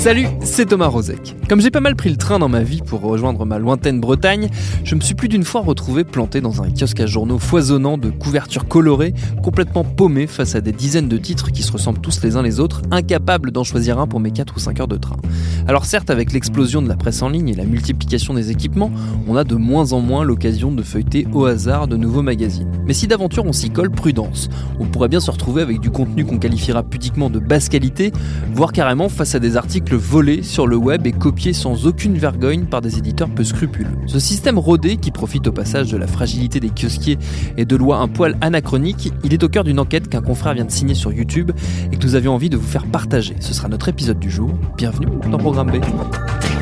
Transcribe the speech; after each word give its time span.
Salut, 0.00 0.28
c'est 0.42 0.64
Thomas 0.64 0.86
Rozek. 0.86 1.36
Comme 1.46 1.60
j'ai 1.60 1.70
pas 1.70 1.80
mal 1.80 1.94
pris 1.94 2.08
le 2.08 2.16
train 2.16 2.38
dans 2.38 2.48
ma 2.48 2.62
vie 2.62 2.80
pour 2.80 3.02
rejoindre 3.02 3.44
ma 3.44 3.58
lointaine 3.58 4.00
Bretagne, 4.00 4.48
je 4.82 4.94
me 4.94 5.00
suis 5.02 5.14
plus 5.14 5.28
d'une 5.28 5.44
fois 5.44 5.60
retrouvé 5.60 6.04
planté 6.04 6.40
dans 6.40 6.62
un 6.62 6.70
kiosque 6.70 7.00
à 7.00 7.06
journaux 7.06 7.38
foisonnant 7.38 7.98
de 7.98 8.08
couvertures 8.08 8.66
colorées, 8.66 9.12
complètement 9.42 9.84
paumé 9.84 10.26
face 10.26 10.54
à 10.54 10.62
des 10.62 10.72
dizaines 10.72 11.08
de 11.08 11.18
titres 11.18 11.52
qui 11.52 11.62
se 11.62 11.70
ressemblent 11.70 12.00
tous 12.00 12.22
les 12.22 12.36
uns 12.36 12.42
les 12.42 12.60
autres, 12.60 12.80
incapable 12.90 13.50
d'en 13.50 13.62
choisir 13.62 13.98
un 13.98 14.06
pour 14.06 14.20
mes 14.20 14.30
4 14.30 14.56
ou 14.56 14.58
5 14.58 14.80
heures 14.80 14.88
de 14.88 14.96
train. 14.96 15.16
Alors 15.68 15.84
certes, 15.84 16.08
avec 16.08 16.32
l'explosion 16.32 16.80
de 16.80 16.88
la 16.88 16.96
presse 16.96 17.20
en 17.20 17.28
ligne 17.28 17.50
et 17.50 17.54
la 17.54 17.66
multiplication 17.66 18.32
des 18.32 18.50
équipements, 18.50 18.90
on 19.28 19.36
a 19.36 19.44
de 19.44 19.54
moins 19.54 19.92
en 19.92 20.00
moins 20.00 20.24
l'occasion 20.24 20.72
de 20.72 20.82
feuilleter 20.82 21.26
au 21.34 21.44
hasard 21.44 21.88
de 21.88 21.98
nouveaux 21.98 22.22
magazines. 22.22 22.72
Mais 22.86 22.94
si 22.94 23.06
d'aventure 23.06 23.44
on 23.44 23.52
s'y 23.52 23.68
colle, 23.68 23.90
prudence. 23.90 24.48
On 24.78 24.86
pourrait 24.86 25.08
bien 25.08 25.20
se 25.20 25.30
retrouver 25.30 25.60
avec 25.60 25.78
du 25.78 25.90
contenu 25.90 26.24
qu'on 26.24 26.38
qualifiera 26.38 26.82
pudiquement 26.82 27.28
de 27.28 27.38
basse 27.38 27.68
qualité, 27.68 28.12
voire 28.54 28.72
carrément 28.72 29.10
face 29.10 29.34
à 29.34 29.38
des 29.38 29.58
articles 29.58 29.89
volé 29.96 30.42
sur 30.42 30.66
le 30.66 30.76
web 30.76 31.06
et 31.06 31.12
copié 31.12 31.52
sans 31.52 31.86
aucune 31.86 32.16
vergogne 32.16 32.64
par 32.64 32.80
des 32.80 32.98
éditeurs 32.98 33.28
peu 33.28 33.44
scrupuleux. 33.44 33.96
Ce 34.06 34.18
système 34.18 34.58
rodé, 34.58 34.96
qui 34.96 35.10
profite 35.10 35.46
au 35.46 35.52
passage 35.52 35.90
de 35.90 35.96
la 35.96 36.06
fragilité 36.06 36.60
des 36.60 36.70
kiosquiers 36.70 37.18
et 37.56 37.64
de 37.64 37.76
lois 37.76 37.98
un 37.98 38.08
poil 38.08 38.36
anachroniques, 38.40 39.12
il 39.24 39.34
est 39.34 39.42
au 39.42 39.48
cœur 39.48 39.64
d'une 39.64 39.78
enquête 39.78 40.08
qu'un 40.08 40.22
confrère 40.22 40.54
vient 40.54 40.64
de 40.64 40.70
signer 40.70 40.94
sur 40.94 41.12
YouTube 41.12 41.52
et 41.92 41.96
que 41.96 42.04
nous 42.04 42.14
avions 42.14 42.34
envie 42.34 42.50
de 42.50 42.56
vous 42.56 42.66
faire 42.66 42.86
partager. 42.86 43.36
Ce 43.40 43.54
sera 43.54 43.68
notre 43.68 43.88
épisode 43.88 44.18
du 44.18 44.30
jour. 44.30 44.50
Bienvenue 44.76 45.08
dans 45.30 45.38
Programme 45.38 45.70
B. 45.70 46.59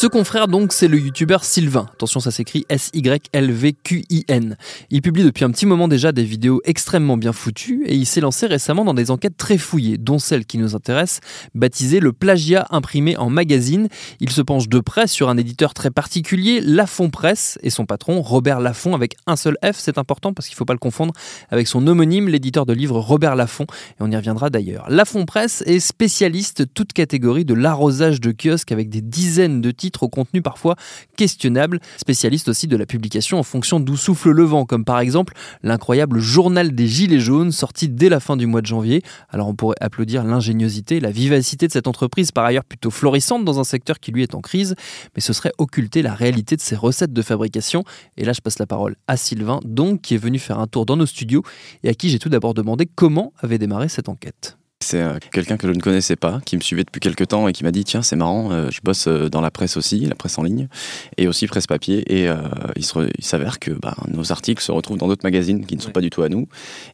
Ce 0.00 0.06
confrère 0.06 0.46
donc, 0.46 0.72
c'est 0.72 0.86
le 0.86 0.96
youtubeur 0.96 1.42
Sylvain. 1.42 1.88
Attention, 1.92 2.20
ça 2.20 2.30
s'écrit 2.30 2.64
S-Y-L-V-Q-I-N. 2.68 4.56
Il 4.90 5.02
publie 5.02 5.24
depuis 5.24 5.44
un 5.44 5.50
petit 5.50 5.66
moment 5.66 5.88
déjà 5.88 6.12
des 6.12 6.22
vidéos 6.22 6.60
extrêmement 6.64 7.16
bien 7.16 7.32
foutues 7.32 7.82
et 7.84 7.96
il 7.96 8.06
s'est 8.06 8.20
lancé 8.20 8.46
récemment 8.46 8.84
dans 8.84 8.94
des 8.94 9.10
enquêtes 9.10 9.36
très 9.36 9.58
fouillées, 9.58 9.98
dont 9.98 10.20
celle 10.20 10.46
qui 10.46 10.58
nous 10.58 10.76
intéresse, 10.76 11.18
baptisée 11.56 11.98
le 11.98 12.12
plagiat 12.12 12.68
imprimé 12.70 13.16
en 13.16 13.28
magazine. 13.28 13.88
Il 14.20 14.30
se 14.30 14.40
penche 14.40 14.68
de 14.68 14.78
près 14.78 15.08
sur 15.08 15.30
un 15.30 15.36
éditeur 15.36 15.74
très 15.74 15.90
particulier, 15.90 16.60
Lafont 16.60 17.10
Presse, 17.10 17.58
et 17.64 17.70
son 17.70 17.84
patron, 17.84 18.22
Robert 18.22 18.60
Laffont, 18.60 18.94
avec 18.94 19.16
un 19.26 19.34
seul 19.34 19.56
F, 19.64 19.78
c'est 19.78 19.98
important 19.98 20.32
parce 20.32 20.46
qu'il 20.46 20.54
ne 20.54 20.58
faut 20.58 20.64
pas 20.64 20.74
le 20.74 20.78
confondre 20.78 21.12
avec 21.50 21.66
son 21.66 21.84
homonyme, 21.88 22.28
l'éditeur 22.28 22.66
de 22.66 22.72
livres 22.72 23.00
Robert 23.00 23.34
Laffont, 23.34 23.64
et 23.64 24.02
on 24.02 24.12
y 24.12 24.16
reviendra 24.16 24.48
d'ailleurs. 24.48 24.88
Lafont 24.88 25.24
Presse 25.24 25.64
est 25.66 25.80
spécialiste 25.80 26.72
toute 26.72 26.92
catégorie 26.92 27.44
de 27.44 27.54
l'arrosage 27.54 28.20
de 28.20 28.30
kiosques 28.30 28.70
avec 28.70 28.90
des 28.90 29.00
dizaines 29.00 29.60
de 29.60 29.72
titres 29.72 29.87
au 30.02 30.08
contenu 30.08 30.42
parfois 30.42 30.76
questionnable, 31.16 31.80
spécialiste 31.96 32.48
aussi 32.48 32.66
de 32.66 32.76
la 32.76 32.86
publication 32.86 33.38
en 33.38 33.42
fonction 33.42 33.80
d'où 33.80 33.96
souffle 33.96 34.30
le 34.30 34.44
vent, 34.44 34.64
comme 34.64 34.84
par 34.84 35.00
exemple 35.00 35.34
l'incroyable 35.62 36.20
journal 36.20 36.74
des 36.74 36.86
Gilets 36.86 37.20
jaunes 37.20 37.52
sorti 37.52 37.88
dès 37.88 38.08
la 38.08 38.20
fin 38.20 38.36
du 38.36 38.46
mois 38.46 38.60
de 38.60 38.66
janvier. 38.66 39.02
Alors 39.30 39.48
on 39.48 39.54
pourrait 39.54 39.76
applaudir 39.80 40.24
l'ingéniosité, 40.24 41.00
la 41.00 41.10
vivacité 41.10 41.66
de 41.66 41.72
cette 41.72 41.86
entreprise, 41.86 42.32
par 42.32 42.44
ailleurs 42.44 42.64
plutôt 42.64 42.90
florissante 42.90 43.44
dans 43.44 43.60
un 43.60 43.64
secteur 43.64 44.00
qui 44.00 44.12
lui 44.12 44.22
est 44.22 44.34
en 44.34 44.40
crise, 44.40 44.74
mais 45.14 45.20
ce 45.20 45.32
serait 45.32 45.52
occulter 45.58 46.02
la 46.02 46.14
réalité 46.14 46.56
de 46.56 46.60
ses 46.60 46.76
recettes 46.76 47.12
de 47.12 47.22
fabrication. 47.22 47.84
Et 48.16 48.24
là 48.24 48.32
je 48.32 48.40
passe 48.40 48.58
la 48.58 48.66
parole 48.66 48.96
à 49.06 49.16
Sylvain, 49.16 49.60
donc 49.64 50.02
qui 50.02 50.14
est 50.14 50.18
venu 50.18 50.38
faire 50.38 50.58
un 50.58 50.66
tour 50.66 50.86
dans 50.86 50.96
nos 50.96 51.06
studios 51.06 51.42
et 51.82 51.88
à 51.88 51.94
qui 51.94 52.10
j'ai 52.10 52.18
tout 52.18 52.28
d'abord 52.28 52.54
demandé 52.54 52.86
comment 52.86 53.32
avait 53.40 53.58
démarré 53.58 53.88
cette 53.88 54.08
enquête. 54.08 54.57
C'est 54.80 55.02
euh, 55.02 55.18
quelqu'un 55.32 55.56
que 55.56 55.66
je 55.66 55.72
ne 55.72 55.80
connaissais 55.80 56.14
pas, 56.14 56.40
qui 56.44 56.56
me 56.56 56.60
suivait 56.60 56.84
depuis 56.84 57.00
quelques 57.00 57.26
temps 57.26 57.48
et 57.48 57.52
qui 57.52 57.64
m'a 57.64 57.72
dit 57.72 57.84
tiens 57.84 58.00
c'est 58.02 58.14
marrant, 58.14 58.52
euh, 58.52 58.68
je 58.70 58.80
bosse 58.82 59.08
euh, 59.08 59.28
dans 59.28 59.40
la 59.40 59.50
presse 59.50 59.76
aussi, 59.76 59.98
la 60.00 60.14
presse 60.14 60.38
en 60.38 60.44
ligne, 60.44 60.68
et 61.16 61.26
aussi 61.26 61.48
presse 61.48 61.66
papier, 61.66 62.04
et 62.08 62.28
il 62.76 62.84
s'avère 63.24 63.58
que 63.58 63.72
bah, 63.72 63.96
nos 64.06 64.30
articles 64.30 64.62
se 64.62 64.70
retrouvent 64.70 64.96
dans 64.96 65.08
d'autres 65.08 65.24
magazines 65.24 65.66
qui 65.66 65.76
ne 65.76 65.80
sont 65.80 65.90
pas 65.90 66.00
du 66.00 66.10
tout 66.10 66.22
à 66.22 66.28
nous 66.28 66.46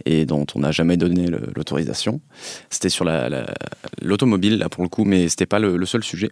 et 0.07 0.25
dont 0.25 0.47
on 0.55 0.61
n'a 0.61 0.73
jamais 0.73 0.97
donné 0.97 1.27
l'autorisation. 1.55 2.21
C'était 2.71 2.89
sur 2.89 3.05
l'automobile 4.01 4.59
là 4.59 4.69
pour 4.69 4.83
le 4.83 4.89
coup, 4.89 5.05
mais 5.05 5.29
c'était 5.29 5.47
pas 5.47 5.59
le 5.59 5.87
seul 5.87 6.03
sujet. 6.03 6.31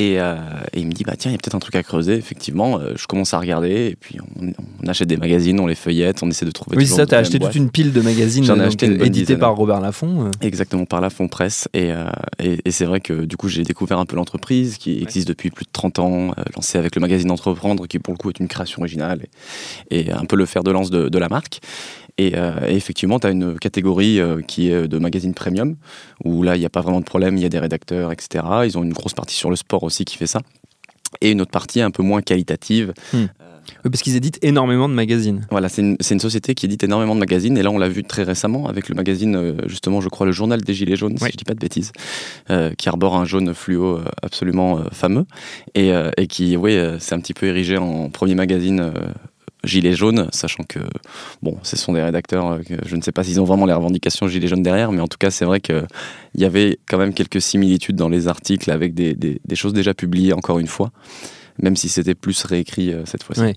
Euh, 0.00 0.36
et, 0.72 0.80
il 0.80 0.86
me 0.86 0.92
dit, 0.92 1.02
bah 1.02 1.14
tiens, 1.18 1.30
il 1.30 1.34
y 1.34 1.34
a 1.34 1.38
peut-être 1.38 1.56
un 1.56 1.60
truc 1.60 1.74
à 1.74 1.82
creuser. 1.82 2.14
Effectivement, 2.14 2.78
euh, 2.78 2.92
je 2.96 3.06
commence 3.06 3.34
à 3.34 3.38
regarder, 3.38 3.88
et 3.90 3.96
puis 3.96 4.18
on, 4.40 4.88
achète 4.88 5.08
des 5.08 5.16
magazines, 5.16 5.58
on 5.58 5.66
les 5.66 5.74
feuillette, 5.74 6.22
on 6.22 6.30
essaie 6.30 6.46
de 6.46 6.50
trouver. 6.52 6.76
Oui, 6.76 6.86
ça, 6.86 7.04
tu 7.04 7.14
as 7.14 7.18
acheté 7.18 7.38
toute 7.38 7.54
une 7.54 7.70
pile 7.70 7.92
de 7.92 8.00
magazines 8.00 8.44
J'en 8.44 8.60
ai 8.60 8.64
acheté 8.64 8.86
édités 9.04 9.36
par 9.36 9.56
Robert 9.56 9.80
Laffont. 9.80 10.30
Exactement, 10.40 10.84
par 10.84 11.00
Laffont 11.00 11.28
Presse. 11.28 11.68
Et, 11.74 11.92
euh, 11.92 12.08
et, 12.38 12.58
et 12.64 12.70
c'est 12.70 12.84
vrai 12.84 13.00
que 13.00 13.24
du 13.24 13.36
coup, 13.36 13.48
j'ai 13.48 13.64
découvert 13.64 13.98
un 13.98 14.06
peu 14.06 14.16
l'entreprise 14.16 14.78
qui 14.78 15.02
existe 15.02 15.26
depuis 15.26 15.50
plus 15.50 15.64
de 15.64 15.70
30 15.72 15.98
ans, 15.98 16.30
lancée 16.54 16.78
avec 16.78 16.94
le 16.94 17.00
magazine 17.00 17.30
Entreprendre, 17.30 17.86
qui 17.86 17.98
pour 17.98 18.14
le 18.14 18.18
coup 18.18 18.30
est 18.30 18.38
une 18.38 18.48
création 18.48 18.80
originale 18.80 19.26
et, 19.90 20.12
un 20.12 20.24
peu 20.24 20.36
le 20.36 20.46
fer 20.46 20.62
de 20.62 20.70
lance 20.70 20.90
de, 20.90 21.08
de 21.08 21.18
la 21.18 21.28
marque. 21.28 21.60
Euh, 22.20 22.66
et, 22.66 22.74
effectivement, 22.74 23.18
tu 23.18 23.26
as 23.26 23.30
une 23.30 23.58
catégorie 23.58 24.20
euh, 24.20 24.42
qui 24.42 24.70
est 24.70 24.88
de 24.88 24.98
magazine 24.98 25.34
premium, 25.34 25.76
où 26.24 26.42
là, 26.42 26.56
il 26.56 26.60
n'y 26.60 26.66
a 26.66 26.70
pas 26.70 26.80
vraiment 26.80 27.00
de 27.00 27.04
problème, 27.04 27.36
il 27.36 27.42
y 27.42 27.46
a 27.46 27.48
des 27.48 27.58
rédacteurs, 27.58 28.12
etc. 28.12 28.44
Ils 28.64 28.76
ont 28.78 28.82
une 28.82 28.92
grosse 28.92 29.14
partie 29.14 29.34
sur 29.34 29.50
le 29.50 29.56
sport 29.56 29.82
aussi 29.82 30.04
qui 30.04 30.16
fait 30.16 30.26
ça. 30.26 30.40
Et 31.20 31.30
une 31.30 31.40
autre 31.40 31.50
partie 31.50 31.80
un 31.80 31.90
peu 31.90 32.02
moins 32.02 32.20
qualitative. 32.20 32.92
Hmm. 33.12 33.26
Oui, 33.84 33.90
parce 33.90 34.02
qu'ils 34.02 34.16
éditent 34.16 34.38
énormément 34.42 34.88
de 34.88 34.94
magazines. 34.94 35.46
Voilà, 35.50 35.68
c'est 35.68 35.82
une, 35.82 35.98
une, 36.10 36.20
société 36.20 36.54
qui 36.54 36.64
édite 36.64 36.84
énormément 36.84 37.14
de 37.14 37.20
magazines. 37.20 37.56
Et 37.58 37.62
là, 37.62 37.70
on 37.70 37.76
l'a 37.76 37.88
vu 37.88 38.02
très 38.02 38.22
récemment 38.22 38.66
avec 38.66 38.88
le 38.88 38.94
magazine, 38.94 39.36
euh, 39.36 39.54
justement, 39.66 40.00
je 40.00 40.08
crois, 40.08 40.24
le 40.24 40.32
journal 40.32 40.62
des 40.62 40.72
Gilets 40.72 40.96
jaunes, 40.96 41.18
si 41.18 41.26
je 41.26 41.36
dis 41.36 41.44
pas 41.44 41.52
de 41.52 41.58
bêtises, 41.58 41.92
qui 42.78 42.88
arbore 42.88 43.16
un 43.16 43.26
jaune 43.26 43.52
fluo 43.52 44.00
absolument 44.22 44.82
fameux. 44.90 45.26
Et, 45.74 45.92
et 46.16 46.26
qui, 46.26 46.56
oui, 46.56 46.78
c'est 46.98 47.14
un 47.14 47.20
petit 47.20 47.34
peu 47.34 47.46
érigé 47.46 47.76
en 47.76 48.08
premier 48.08 48.34
magazine 48.34 48.90
Gilets 49.64 49.94
jaunes, 49.94 50.28
sachant 50.32 50.62
que 50.62 50.78
bon, 51.42 51.58
ce 51.62 51.76
sont 51.76 51.92
des 51.92 52.02
rédacteurs, 52.02 52.46
euh, 52.46 52.60
je 52.86 52.96
ne 52.96 53.02
sais 53.02 53.12
pas 53.12 53.24
s'ils 53.24 53.40
ont 53.40 53.44
vraiment 53.44 53.66
les 53.66 53.72
revendications 53.72 54.28
Gilets 54.28 54.48
jaunes 54.48 54.62
derrière, 54.62 54.92
mais 54.92 55.00
en 55.00 55.08
tout 55.08 55.18
cas, 55.18 55.30
c'est 55.30 55.44
vrai 55.44 55.60
qu'il 55.60 55.86
y 56.36 56.44
avait 56.44 56.78
quand 56.86 56.98
même 56.98 57.12
quelques 57.12 57.40
similitudes 57.40 57.96
dans 57.96 58.08
les 58.08 58.28
articles 58.28 58.70
avec 58.70 58.94
des, 58.94 59.14
des, 59.14 59.56
choses 59.56 59.72
déjà 59.72 59.94
publiées, 59.94 60.32
encore 60.32 60.58
une 60.60 60.68
fois, 60.68 60.90
même 61.60 61.74
si 61.74 61.88
c'était 61.88 62.14
plus 62.14 62.44
réécrit 62.44 62.92
euh, 62.92 63.04
cette 63.04 63.24
fois-ci. 63.24 63.54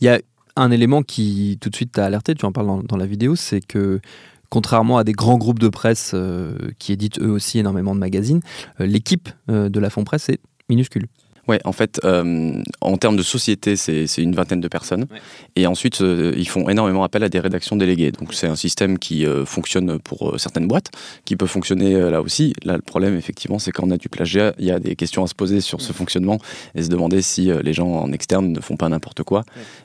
Il 0.00 0.04
y 0.04 0.08
a 0.08 0.20
un 0.56 0.70
élément 0.70 1.02
qui 1.02 1.58
tout 1.60 1.70
de 1.70 1.76
suite 1.76 1.92
t'a 1.92 2.06
alerté, 2.06 2.34
tu 2.34 2.44
en 2.44 2.52
parles 2.52 2.82
dans, 2.84 2.96
la 2.96 3.06
vidéo, 3.06 3.36
c'est 3.36 3.60
que 3.60 4.00
contrairement 4.48 4.98
à 4.98 5.04
des 5.04 5.12
grands 5.12 5.38
groupes 5.38 5.58
de 5.58 5.68
presse 5.68 6.12
euh, 6.14 6.56
qui 6.78 6.92
éditent 6.92 7.20
eux 7.20 7.30
aussi 7.30 7.58
énormément 7.58 7.94
de 7.94 8.00
magazines, 8.00 8.40
l'équipe 8.80 9.28
de 9.48 9.80
la 9.80 9.90
Fond 9.90 10.04
Presse 10.04 10.28
est 10.28 10.40
minuscule. 10.68 11.06
Ouais, 11.48 11.60
en 11.64 11.72
fait, 11.72 12.00
euh, 12.04 12.60
en 12.80 12.96
termes 12.96 13.16
de 13.16 13.22
société, 13.22 13.76
c'est 13.76 14.06
une 14.18 14.34
vingtaine 14.34 14.60
de 14.60 14.68
personnes. 14.68 15.06
Et 15.54 15.66
ensuite, 15.66 16.00
euh, 16.00 16.34
ils 16.36 16.48
font 16.48 16.68
énormément 16.68 17.04
appel 17.04 17.22
à 17.22 17.28
des 17.28 17.38
rédactions 17.38 17.76
déléguées. 17.76 18.10
Donc, 18.10 18.34
c'est 18.34 18.48
un 18.48 18.56
système 18.56 18.98
qui 18.98 19.24
euh, 19.24 19.44
fonctionne 19.44 20.00
pour 20.00 20.38
certaines 20.40 20.66
boîtes, 20.66 20.90
qui 21.24 21.36
peut 21.36 21.46
fonctionner 21.46 21.98
là 22.10 22.20
aussi. 22.20 22.52
Là, 22.64 22.74
le 22.74 22.82
problème, 22.82 23.16
effectivement, 23.16 23.58
c'est 23.58 23.70
quand 23.70 23.86
on 23.86 23.90
a 23.92 23.96
du 23.96 24.08
plagiat, 24.08 24.54
il 24.58 24.66
y 24.66 24.70
a 24.72 24.80
des 24.80 24.96
questions 24.96 25.22
à 25.22 25.26
se 25.28 25.34
poser 25.34 25.60
sur 25.60 25.80
ce 25.80 25.92
fonctionnement 25.92 26.38
et 26.74 26.82
se 26.82 26.88
demander 26.88 27.22
si 27.22 27.50
les 27.62 27.72
gens 27.72 27.88
en 27.88 28.12
externe 28.12 28.52
ne 28.52 28.60
font 28.60 28.76
pas 28.76 28.88
n'importe 28.88 29.22
quoi. 29.22 29.44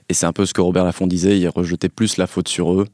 Et 0.10 0.14
c'est 0.14 0.26
un 0.26 0.34
peu 0.34 0.46
ce 0.46 0.54
que 0.54 0.62
Robert 0.62 0.86
Laffont 0.86 1.08
disait, 1.08 1.38
il 1.38 1.48
rejetait 1.48 1.90
plus 1.90 2.18
la 2.18 2.28
faute 2.28 2.48
sur 2.48 2.74
eux. 2.74 2.88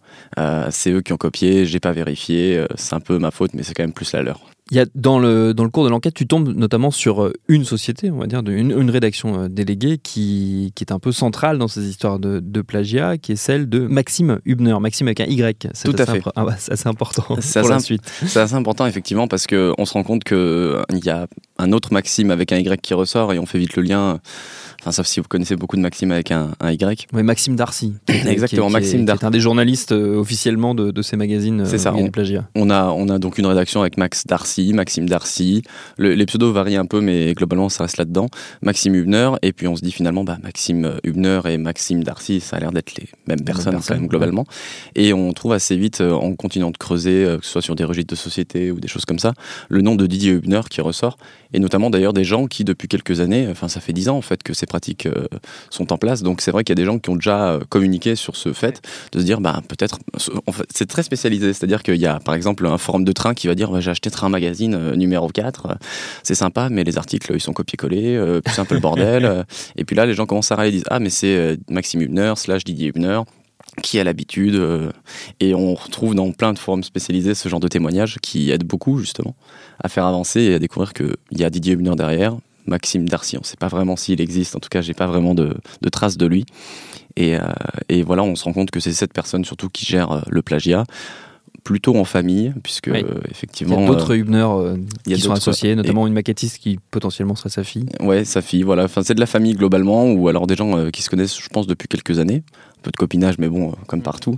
c'est 0.71 0.91
eux 0.91 1.01
qui 1.01 1.13
ont 1.13 1.17
copié, 1.17 1.65
j'ai 1.65 1.79
pas 1.79 1.93
vérifié, 1.93 2.65
c'est 2.75 2.95
un 2.95 2.99
peu 2.99 3.17
ma 3.17 3.31
faute, 3.31 3.53
mais 3.53 3.63
c'est 3.63 3.73
quand 3.73 3.83
même 3.83 3.93
plus 3.93 4.11
la 4.13 4.23
leur. 4.23 4.56
Il 4.71 4.77
y 4.77 4.79
a 4.79 4.85
dans 4.95 5.19
le, 5.19 5.53
dans 5.53 5.63
le 5.63 5.69
cours 5.69 5.85
de 5.85 5.89
l'enquête, 5.89 6.13
tu 6.13 6.27
tombes 6.27 6.49
notamment 6.49 6.91
sur 6.91 7.23
euh, 7.23 7.33
une 7.47 7.63
société, 7.63 8.11
on 8.11 8.17
va 8.17 8.27
dire, 8.27 8.41
une, 8.45 8.71
une 8.71 8.89
rédaction 8.89 9.43
euh, 9.43 9.47
déléguée 9.47 9.97
qui, 9.97 10.73
qui, 10.75 10.83
est 10.83 10.91
un 10.91 10.99
peu 10.99 11.11
centrale 11.11 11.57
dans 11.57 11.67
ces 11.67 11.87
histoires 11.87 12.19
de, 12.19 12.39
de, 12.39 12.61
plagiat, 12.61 13.17
qui 13.17 13.31
est 13.31 13.37
celle 13.37 13.69
de 13.69 13.79
Maxime 13.87 14.39
Hubner, 14.45 14.77
Maxime 14.79 15.07
avec 15.07 15.21
un 15.21 15.25
Y. 15.25 15.69
Tout 15.85 15.95
à 15.97 16.05
fait. 16.05 16.21
Ah 16.35 16.43
bah, 16.43 16.55
c'est 16.57 16.73
assez 16.73 16.89
important 16.89 17.21
pour 17.21 17.37
la 17.37 17.79
suite. 17.79 18.01
C'est 18.25 18.39
assez 18.39 18.55
important, 18.55 18.85
effectivement, 18.85 19.27
parce 19.27 19.47
qu'on 19.47 19.85
se 19.85 19.93
rend 19.93 20.03
compte 20.03 20.23
qu'il 20.23 20.37
euh, 20.37 20.83
y 20.91 21.09
a 21.09 21.27
un 21.57 21.71
autre 21.71 21.93
Maxime 21.93 22.31
avec 22.31 22.51
un 22.51 22.57
Y 22.57 22.81
qui 22.81 22.93
ressort 22.93 23.33
et 23.33 23.39
on 23.39 23.45
fait 23.45 23.59
vite 23.59 23.75
le 23.75 23.83
lien 23.83 24.19
Enfin, 24.81 24.91
sauf 24.91 25.07
si 25.07 25.19
vous 25.19 25.27
connaissez 25.27 25.55
beaucoup 25.55 25.75
de 25.75 25.81
Maxime 25.81 26.11
avec 26.11 26.31
un, 26.31 26.53
Y. 26.61 27.07
Oui, 27.11 27.23
Maxime 27.23 27.55
Darcy. 27.55 27.93
Exactement, 28.07 28.69
Maxime 28.69 29.05
Darcy. 29.05 29.25
un 29.25 29.31
des 29.31 29.39
journalistes 29.39 29.91
euh, 29.91 30.17
officiellement 30.17 30.75
de, 30.75 31.01
ces 31.01 31.17
magazines. 31.17 31.65
C'est 31.65 31.77
ça. 31.77 31.93
On, 31.95 32.09
on, 32.55 32.69
a, 32.69 32.85
on 32.85 33.09
a 33.09 33.19
donc 33.19 33.37
une 33.37 33.47
rédaction 33.47 33.81
avec 33.81 33.97
Max 33.97 34.25
Darcy, 34.25 34.73
Maxime 34.73 35.09
Darcy. 35.09 35.63
les 35.97 36.25
pseudos 36.25 36.53
varient 36.53 36.77
un 36.77 36.85
peu, 36.85 37.01
mais 37.01 37.33
globalement, 37.33 37.69
ça 37.69 37.83
reste 37.83 37.97
là-dedans. 37.97 38.27
Maxime 38.61 38.95
Hubner. 38.95 39.31
Et 39.41 39.51
puis, 39.51 39.67
on 39.67 39.75
se 39.75 39.81
dit 39.81 39.91
finalement, 39.91 40.23
bah, 40.23 40.37
Maxime 40.43 40.99
Hubner 41.03 41.41
et 41.45 41.57
Maxime 41.57 42.03
Darcy, 42.03 42.39
ça 42.39 42.57
a 42.57 42.59
l'air 42.59 42.71
d'être 42.71 42.95
les 42.97 43.07
mêmes 43.27 43.41
personnes, 43.41 43.79
quand 43.85 43.95
même, 43.95 44.07
globalement. 44.07 44.45
Et 44.95 45.11
on 45.13 45.33
trouve 45.33 45.53
assez 45.53 45.75
vite, 45.75 46.01
euh, 46.01 46.11
en 46.11 46.35
continuant 46.35 46.71
de 46.71 46.77
creuser, 46.77 47.25
euh, 47.25 47.37
que 47.39 47.45
ce 47.45 47.51
soit 47.51 47.61
sur 47.61 47.75
des 47.75 47.83
registres 47.83 48.13
de 48.13 48.19
société 48.19 48.71
ou 48.71 48.79
des 48.79 48.87
choses 48.87 49.05
comme 49.05 49.19
ça, 49.19 49.33
le 49.69 49.81
nom 49.81 49.95
de 49.95 50.05
Didier 50.05 50.33
Hubner 50.33 50.61
qui 50.69 50.81
ressort. 50.81 51.17
Et 51.53 51.59
notamment, 51.59 51.89
d'ailleurs, 51.89 52.13
des 52.13 52.23
gens 52.23 52.47
qui, 52.47 52.63
depuis 52.63 52.87
quelques 52.87 53.19
années, 53.19 53.47
enfin, 53.49 53.67
ça 53.67 53.79
fait 53.79 53.93
dix 53.93 54.09
ans, 54.09 54.17
en 54.17 54.21
fait, 54.21 54.43
que 54.43 54.53
c'est 54.53 54.67
pratiques 54.67 55.05
euh, 55.05 55.27
sont 55.69 55.91
en 55.91 55.97
place. 55.97 56.21
Donc 56.21 56.41
c'est 56.41 56.51
vrai 56.51 56.63
qu'il 56.63 56.71
y 56.71 56.77
a 56.79 56.81
des 56.81 56.85
gens 56.85 56.99
qui 56.99 57.09
ont 57.09 57.15
déjà 57.15 57.49
euh, 57.49 57.59
communiqué 57.69 58.15
sur 58.15 58.35
ce 58.35 58.53
fait, 58.53 58.81
de 59.13 59.19
se 59.19 59.23
dire, 59.23 59.41
bah, 59.41 59.61
peut-être, 59.67 59.99
c'est 60.73 60.87
très 60.87 61.03
spécialisé, 61.03 61.53
c'est-à-dire 61.53 61.83
qu'il 61.83 61.95
y 61.95 62.05
a 62.05 62.19
par 62.19 62.35
exemple 62.35 62.67
un 62.67 62.77
forum 62.77 63.03
de 63.03 63.11
train 63.11 63.33
qui 63.33 63.47
va 63.47 63.55
dire, 63.55 63.71
bah, 63.71 63.79
j'ai 63.79 63.91
acheté 63.91 64.11
Train 64.11 64.29
Magazine 64.29 64.75
euh, 64.75 64.95
numéro 64.95 65.27
4, 65.29 65.77
c'est 66.23 66.35
sympa, 66.35 66.69
mais 66.69 66.83
les 66.83 66.97
articles, 66.97 67.31
ils 67.33 67.41
sont 67.41 67.53
copiés-collés, 67.53 68.39
c'est 68.47 68.59
un 68.59 68.65
peu 68.65 68.75
le 68.75 68.81
bordel. 68.81 69.45
et 69.77 69.85
puis 69.85 69.95
là, 69.95 70.05
les 70.05 70.13
gens 70.13 70.25
commencent 70.25 70.51
à 70.51 70.55
râler, 70.55 70.69
ils 70.69 70.73
disent, 70.73 70.85
ah, 70.89 70.99
mais 70.99 71.09
c'est 71.09 71.57
Maxime 71.69 72.01
Hubner, 72.01 72.33
slash 72.35 72.63
Didier 72.63 72.89
Hubner 72.89 73.21
qui 73.83 73.99
a 73.99 74.03
l'habitude. 74.03 74.59
et 75.39 75.53
on 75.53 75.75
retrouve 75.75 76.15
dans 76.15 76.31
plein 76.31 76.53
de 76.53 76.59
forums 76.59 76.83
spécialisés 76.83 77.35
ce 77.35 77.47
genre 77.47 77.59
de 77.59 77.67
témoignages 77.67 78.17
qui 78.21 78.51
aident 78.51 78.65
beaucoup 78.65 78.97
justement 78.97 79.35
à 79.79 79.89
faire 79.89 80.05
avancer 80.05 80.41
et 80.41 80.55
à 80.55 80.59
découvrir 80.59 80.93
qu'il 80.93 81.15
y 81.31 81.43
a 81.43 81.49
Didier 81.49 81.73
Hubner 81.73 81.95
derrière, 81.95 82.37
Maxime 82.67 83.07
Darcy. 83.07 83.37
On 83.37 83.41
ne 83.41 83.45
sait 83.45 83.57
pas 83.57 83.67
vraiment 83.67 83.95
s'il 83.95 84.21
existe, 84.21 84.55
en 84.55 84.59
tout 84.59 84.69
cas, 84.69 84.81
j'ai 84.81 84.93
pas 84.93 85.07
vraiment 85.07 85.33
de, 85.33 85.55
traces 85.91 86.17
de 86.17 86.25
lui. 86.25 86.45
Euh, 87.19 87.39
et, 87.89 88.03
voilà, 88.03 88.23
on 88.23 88.35
se 88.35 88.43
rend 88.43 88.53
compte 88.53 88.69
que 88.69 88.79
c'est 88.79 88.93
cette 88.93 89.13
personne 89.13 89.43
surtout 89.43 89.69
qui 89.69 89.85
gère 89.85 90.11
euh, 90.11 90.21
le 90.29 90.41
plagiat 90.41 90.83
plutôt 91.63 91.97
en 91.97 92.05
famille, 92.05 92.53
puisque 92.63 92.89
effectivement. 93.29 93.77
Il 93.77 93.81
y 93.81 93.83
a 93.83 93.87
d'autres 93.87 94.13
euh, 94.13 94.17
Hubner 94.17 94.47
qui 95.03 95.19
sont 95.19 95.31
associés, 95.31 95.75
notamment 95.75 96.07
une 96.07 96.13
maquettiste 96.13 96.59
qui 96.59 96.79
potentiellement 96.91 97.35
serait 97.35 97.49
sa 97.49 97.63
fille. 97.63 97.87
Ouais, 97.99 98.23
sa 98.23 98.41
fille, 98.41 98.63
voilà. 98.63 98.85
Enfin, 98.85 99.01
c'est 99.03 99.15
de 99.15 99.19
la 99.19 99.25
famille 99.25 99.53
globalement, 99.53 100.11
ou 100.11 100.29
alors 100.29 100.47
des 100.47 100.55
gens 100.55 100.89
qui 100.91 101.01
se 101.01 101.09
connaissent, 101.09 101.37
je 101.37 101.49
pense, 101.49 101.67
depuis 101.67 101.87
quelques 101.87 102.19
années. 102.19 102.43
Peu 102.87 102.91
de 102.91 102.97
copinage, 102.97 103.37
mais 103.37 103.49
bon, 103.49 103.73
comme 103.87 104.01
partout. 104.01 104.35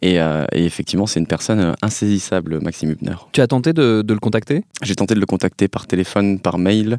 Et, 0.00 0.18
effectivement, 0.52 1.06
c'est 1.06 1.20
une 1.20 1.28
personne 1.28 1.76
insaisissable, 1.82 2.60
Maxime 2.60 2.90
Hubner. 2.90 3.14
Tu 3.30 3.40
as 3.40 3.46
tenté 3.46 3.72
de, 3.72 4.04
le 4.06 4.18
contacter? 4.18 4.64
J'ai 4.82 4.96
tenté 4.96 5.14
de 5.14 5.20
le 5.20 5.26
contacter 5.26 5.68
par 5.68 5.86
téléphone, 5.86 6.40
par 6.40 6.58
mail, 6.58 6.98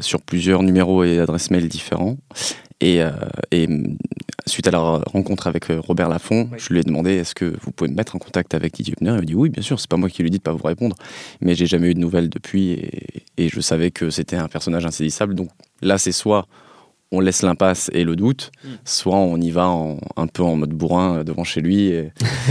sur 0.00 0.22
plusieurs 0.22 0.62
numéros 0.62 1.04
et 1.04 1.18
adresses 1.18 1.50
mail 1.50 1.68
différents. 1.68 2.16
Et, 2.80 3.02
et, 3.50 3.68
suite 4.50 4.66
à 4.68 4.70
la 4.70 4.78
rencontre 4.78 5.46
avec 5.46 5.70
euh, 5.70 5.80
Robert 5.80 6.08
Laffont, 6.08 6.50
je 6.56 6.72
lui 6.72 6.80
ai 6.80 6.82
demandé 6.82 7.12
est-ce 7.12 7.34
que 7.34 7.54
vous 7.62 7.70
pouvez 7.70 7.90
me 7.90 7.96
mettre 7.96 8.16
en 8.16 8.18
contact 8.18 8.54
avec 8.54 8.74
Didier 8.74 8.94
Hubner? 8.94 9.12
Il 9.12 9.16
m'a 9.16 9.20
dit 9.22 9.34
oui, 9.34 9.48
bien 9.48 9.62
sûr, 9.62 9.80
c'est 9.80 9.88
pas 9.88 9.96
moi 9.96 10.10
qui 10.10 10.22
lui 10.22 10.30
dit 10.30 10.38
de 10.38 10.42
pas 10.42 10.52
vous 10.52 10.66
répondre, 10.66 10.96
mais 11.40 11.54
j'ai 11.54 11.66
jamais 11.66 11.88
eu 11.88 11.94
de 11.94 12.00
nouvelles 12.00 12.28
depuis 12.28 12.72
et, 13.38 13.48
je 13.48 13.60
savais 13.60 13.90
que 13.90 14.10
c'était 14.10 14.36
un 14.36 14.48
personnage 14.48 14.84
insaisissable. 14.84 15.34
Donc 15.34 15.48
là, 15.80 15.96
c'est 15.96 16.12
soit 16.12 16.46
on 17.12 17.20
laisse 17.20 17.42
l'impasse 17.42 17.90
et 17.92 18.04
le 18.04 18.16
doute, 18.16 18.50
hmm. 18.64 18.68
soit 18.84 19.16
on 19.16 19.36
y 19.40 19.50
va 19.50 19.64
un 20.16 20.26
peu 20.26 20.42
en 20.42 20.56
mode 20.56 20.70
bourrin 20.70 21.18
euh, 21.18 21.24
devant 21.24 21.44
chez 21.44 21.60
lui. 21.60 21.92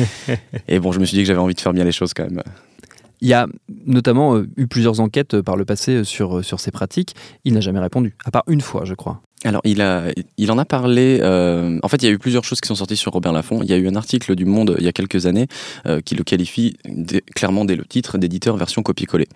Et, 0.67 0.79
bon, 0.79 0.91
je 0.91 0.99
me 0.99 1.05
suis 1.05 1.15
dit 1.15 1.23
que 1.23 1.27
j'avais 1.27 1.39
envie 1.39 1.55
de 1.55 1.61
faire 1.61 1.73
bien 1.73 1.83
les 1.83 1.91
choses 1.91 2.13
quand 2.13 2.29
même. 2.29 2.43
Il 3.21 3.27
y 3.27 3.33
a 3.33 3.47
notamment 3.85 4.35
euh, 4.35 4.47
eu 4.55 4.67
plusieurs 4.67 4.99
enquêtes 4.99 5.41
par 5.41 5.57
le 5.57 5.65
passé 5.65 6.03
sur, 6.03 6.43
sur 6.43 6.59
ces 6.59 6.71
pratiques. 6.71 7.15
Il 7.43 7.53
n'a 7.53 7.61
jamais 7.61 7.79
répondu, 7.79 8.15
à 8.23 8.31
part 8.31 8.43
une 8.47 8.61
fois, 8.61 8.85
je 8.85 8.93
crois. 8.93 9.21
Alors, 9.45 9.61
il, 9.63 9.81
a, 9.81 10.11
il 10.37 10.51
en 10.51 10.57
a 10.57 10.65
parlé. 10.65 11.19
Euh, 11.21 11.79
en 11.81 11.87
fait, 11.87 12.01
il 12.03 12.05
y 12.05 12.09
a 12.09 12.11
eu 12.11 12.17
plusieurs 12.17 12.43
choses 12.43 12.59
qui 12.59 12.67
sont 12.67 12.75
sorties 12.75 12.97
sur 12.97 13.13
Robert 13.13 13.31
Laffont. 13.31 13.61
Il 13.63 13.69
y 13.69 13.73
a 13.73 13.77
eu 13.77 13.87
un 13.87 13.95
article 13.95 14.35
du 14.35 14.45
Monde 14.45 14.75
il 14.79 14.83
y 14.83 14.87
a 14.87 14.91
quelques 14.91 15.25
années 15.25 15.47
euh, 15.85 16.01
qui 16.01 16.15
le 16.15 16.23
qualifie 16.23 16.75
clairement 17.35 17.63
dès 17.63 17.75
le 17.75 17.85
titre 17.85 18.17
d'éditeur 18.17 18.57
version 18.57 18.83
copie-collée. 18.83 19.27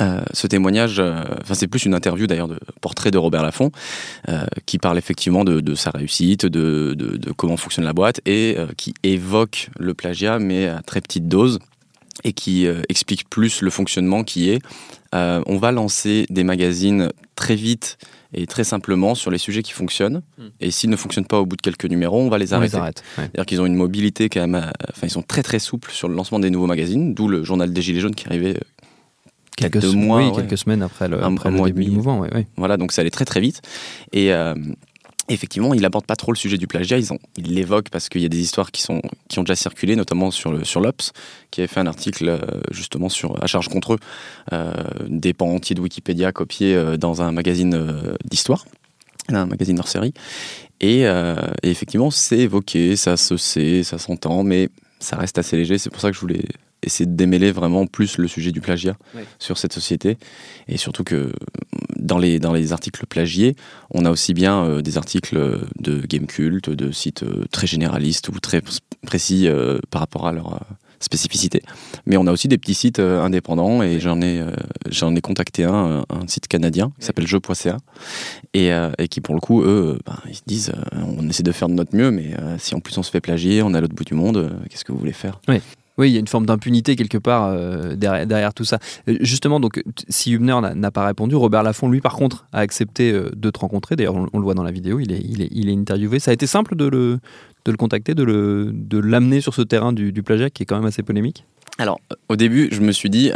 Euh, 0.00 0.20
ce 0.32 0.46
témoignage, 0.46 1.00
enfin 1.00 1.54
c'est 1.54 1.66
plus 1.66 1.86
une 1.86 1.94
interview 1.94 2.26
d'ailleurs 2.26 2.48
de 2.48 2.58
portrait 2.80 3.10
de 3.10 3.18
Robert 3.18 3.42
Laffont, 3.42 3.70
qui 4.66 4.78
parle 4.78 4.98
effectivement 4.98 5.44
de, 5.44 5.74
sa 5.74 5.90
réussite, 5.90 6.46
de, 6.46 6.94
de, 6.94 7.32
comment 7.32 7.56
fonctionne 7.56 7.84
la 7.84 7.94
boîte 7.94 8.20
et 8.26 8.56
qui 8.76 8.94
évoque 9.02 9.70
le 9.78 9.94
plagiat 9.94 10.38
mais 10.38 10.66
à 10.66 10.82
très 10.82 11.00
petite 11.00 11.26
dose 11.26 11.58
et 12.22 12.32
qui 12.32 12.66
explique 12.88 13.30
plus 13.30 13.62
le 13.62 13.70
fonctionnement 13.70 14.24
qui 14.24 14.50
est. 14.50 14.60
on 15.12 15.56
va 15.56 15.72
lancer 15.72 16.26
des 16.28 16.44
magazines 16.44 17.10
très 17.34 17.54
vite 17.54 17.96
et 18.34 18.46
très 18.46 18.64
simplement 18.64 19.14
sur 19.14 19.30
les 19.30 19.38
sujets 19.38 19.62
qui 19.62 19.72
fonctionnent. 19.72 20.22
Hmm. 20.36 20.48
Et 20.60 20.70
s'ils 20.70 20.90
ne 20.90 20.96
fonctionnent 20.96 21.26
pas 21.26 21.40
au 21.40 21.46
bout 21.46 21.56
de 21.56 21.62
quelques 21.62 21.86
numéros, 21.86 22.20
on 22.20 22.28
va 22.28 22.38
les 22.38 22.52
arrêter. 22.52 22.78
C'est-à-dire 23.16 23.46
qu'ils 23.46 23.60
ont 23.60 23.66
une 23.66 23.74
mobilité 23.74 24.28
quand 24.28 24.40
même. 24.40 24.54
Euh, 24.54 24.70
enfin, 24.90 25.06
ils 25.06 25.10
sont 25.10 25.22
très 25.22 25.42
très 25.42 25.58
souples 25.58 25.90
sur 25.90 26.08
le 26.08 26.14
lancement 26.14 26.38
des 26.38 26.50
nouveaux 26.50 26.66
magazines, 26.66 27.14
d'où 27.14 27.28
le 27.28 27.42
journal 27.42 27.72
des 27.72 27.82
Gilets 27.82 28.00
jaunes 28.00 28.14
qui 28.14 28.26
arrivait 28.26 28.58
quelques, 29.58 29.84
mois, 29.84 30.24
oui, 30.24 30.32
quelques 30.34 30.58
semaines 30.58 30.82
après 30.82 31.08
le, 31.08 31.22
après 31.22 31.50
le 31.50 31.60
début 31.62 31.84
du 31.84 31.90
mouvement. 31.90 32.24
Voilà, 32.56 32.76
donc 32.76 32.92
ça 32.92 33.02
allait 33.02 33.10
très 33.10 33.24
très 33.24 33.40
vite. 33.40 33.60
Et, 34.12 34.32
euh, 34.32 34.54
effectivement, 35.28 35.74
il 35.74 35.84
aborde 35.84 36.06
pas 36.06 36.16
trop 36.16 36.32
le 36.32 36.36
sujet 36.36 36.56
du 36.56 36.66
plagiat. 36.66 36.98
Ils, 36.98 37.12
ont, 37.12 37.18
il 37.36 37.54
l'évoquent 37.54 37.90
parce 37.90 38.08
qu'il 38.08 38.22
y 38.22 38.24
a 38.24 38.28
des 38.28 38.40
histoires 38.40 38.70
qui, 38.70 38.82
sont, 38.82 39.02
qui 39.28 39.38
ont 39.38 39.42
déjà 39.42 39.56
circulé, 39.56 39.96
notamment 39.96 40.30
sur, 40.30 40.52
le, 40.52 40.64
sur 40.64 40.80
l'Ops, 40.80 41.12
qui 41.50 41.60
avait 41.60 41.68
fait 41.68 41.80
un 41.80 41.86
article 41.86 42.28
euh, 42.28 42.38
justement 42.70 43.08
sur, 43.08 43.42
à 43.42 43.46
charge 43.46 43.68
contre 43.68 43.94
eux, 43.94 43.98
euh, 44.52 44.72
des 45.08 45.34
pans 45.34 45.50
entiers 45.50 45.74
de 45.74 45.80
Wikipédia 45.80 46.32
copiés 46.32 46.96
dans 46.98 47.20
un 47.20 47.32
magazine 47.32 48.16
d'histoire, 48.24 48.64
un 49.28 49.46
magazine 49.46 49.78
hors 49.78 49.88
série. 49.88 50.14
Et, 50.80 51.00
et 51.00 51.36
effectivement, 51.64 52.10
c'est 52.10 52.38
évoqué, 52.38 52.96
ça 52.96 53.16
se 53.16 53.36
sait, 53.36 53.82
ça 53.82 53.98
s'entend, 53.98 54.44
mais 54.44 54.68
ça 55.00 55.16
reste 55.16 55.38
assez 55.38 55.56
léger. 55.56 55.78
C'est 55.78 55.90
pour 55.90 56.00
ça 56.00 56.10
que 56.10 56.14
je 56.14 56.20
voulais 56.20 56.44
essayer 56.82 57.06
de 57.06 57.14
démêler 57.16 57.52
vraiment 57.52 57.86
plus 57.86 58.18
le 58.18 58.28
sujet 58.28 58.52
du 58.52 58.60
plagiat 58.60 58.96
sur 59.38 59.58
cette 59.58 59.72
société. 59.72 60.18
Et 60.68 60.76
surtout 60.76 61.04
que 61.04 61.32
dans 61.98 62.18
les, 62.18 62.38
dans 62.38 62.52
les 62.52 62.72
articles 62.72 63.06
plagiés, 63.06 63.56
on 63.90 64.04
a 64.04 64.10
aussi 64.10 64.34
bien 64.34 64.64
euh, 64.64 64.82
des 64.82 64.96
articles 64.96 65.60
de 65.80 66.00
game 66.06 66.26
cult, 66.26 66.70
de 66.70 66.90
sites 66.90 67.24
euh, 67.24 67.44
très 67.50 67.66
généralistes 67.66 68.28
ou 68.28 68.38
très 68.40 68.62
précis 69.06 69.48
euh, 69.48 69.78
par 69.90 70.00
rapport 70.00 70.26
à 70.26 70.32
leur 70.32 70.60
spécificité. 71.00 71.62
Mais 72.06 72.16
on 72.16 72.26
a 72.26 72.32
aussi 72.32 72.48
des 72.48 72.58
petits 72.58 72.74
sites 72.74 72.98
indépendants 72.98 73.84
et 73.84 74.00
j'en 74.00 74.20
ai, 74.20 74.42
j'en 74.90 75.14
ai 75.14 75.20
contacté 75.20 75.62
un, 75.62 76.04
un 76.08 76.26
site 76.26 76.48
canadien 76.48 76.90
qui 76.98 77.06
s'appelle 77.06 77.28
jeu.ca 77.28 77.76
et, 78.52 78.70
et, 78.98 79.06
qui 79.06 79.20
pour 79.20 79.36
le 79.36 79.40
coup, 79.40 79.62
eux, 79.62 80.00
ben, 80.04 80.18
ils 80.26 80.40
disent 80.48 80.72
on 80.90 81.28
essaie 81.28 81.44
de 81.44 81.52
faire 81.52 81.68
de 81.68 81.74
notre 81.74 81.94
mieux, 81.94 82.10
mais 82.10 82.34
si 82.58 82.74
en 82.74 82.80
plus 82.80 82.98
on 82.98 83.04
se 83.04 83.12
fait 83.12 83.20
plagier, 83.20 83.62
on 83.62 83.74
est 83.74 83.78
à 83.78 83.80
l'autre 83.80 83.94
bout 83.94 84.02
du 84.02 84.14
monde, 84.14 84.50
qu'est-ce 84.68 84.84
que 84.84 84.90
vous 84.90 84.98
voulez 84.98 85.12
faire? 85.12 85.40
Oui, 85.46 85.60
il 86.06 86.12
y 86.12 86.16
a 86.16 86.20
une 86.20 86.28
forme 86.28 86.46
d'impunité 86.46 86.96
quelque 86.96 87.18
part 87.18 87.46
euh, 87.46 87.96
derrière, 87.96 88.54
tout 88.54 88.64
ça. 88.64 88.78
Euh, 89.08 89.16
justement, 89.20 89.60
donc, 89.60 89.82
si 90.08 90.32
Hubner 90.32 90.58
n'a 90.74 90.90
pas 90.90 91.04
répondu, 91.04 91.34
Robert 91.34 91.62
Laffont, 91.62 91.88
lui, 91.88 92.00
par 92.00 92.14
contre, 92.14 92.46
a 92.52 92.60
accepté 92.60 93.12
euh, 93.12 93.30
de 93.34 93.50
te 93.50 93.58
rencontrer. 93.58 93.96
D'ailleurs, 93.96 94.14
on, 94.32 94.38
le 94.38 94.44
voit 94.44 94.54
dans 94.54 94.62
la 94.62 94.70
vidéo, 94.70 95.00
il 95.00 95.12
est, 95.12 95.72
interviewé. 95.72 96.18
Ça 96.18 96.30
a 96.30 96.34
été 96.34 96.46
simple 96.46 96.76
de 96.76 96.86
le, 96.86 97.18
contacter, 97.76 98.14
de 98.14 98.98
l'amener 98.98 99.40
sur 99.40 99.54
ce 99.54 99.62
terrain 99.62 99.92
du, 99.92 100.12
du, 100.12 100.22
plagiat 100.22 100.50
qui 100.50 100.62
est 100.62 100.66
quand 100.66 100.76
même 100.76 100.86
assez 100.86 101.02
polémique? 101.02 101.44
Alors, 101.78 102.00
au 102.28 102.36
début, 102.36 102.68
je 102.72 102.80
me 102.80 102.92
suis 102.92 103.10
dit, 103.10 103.30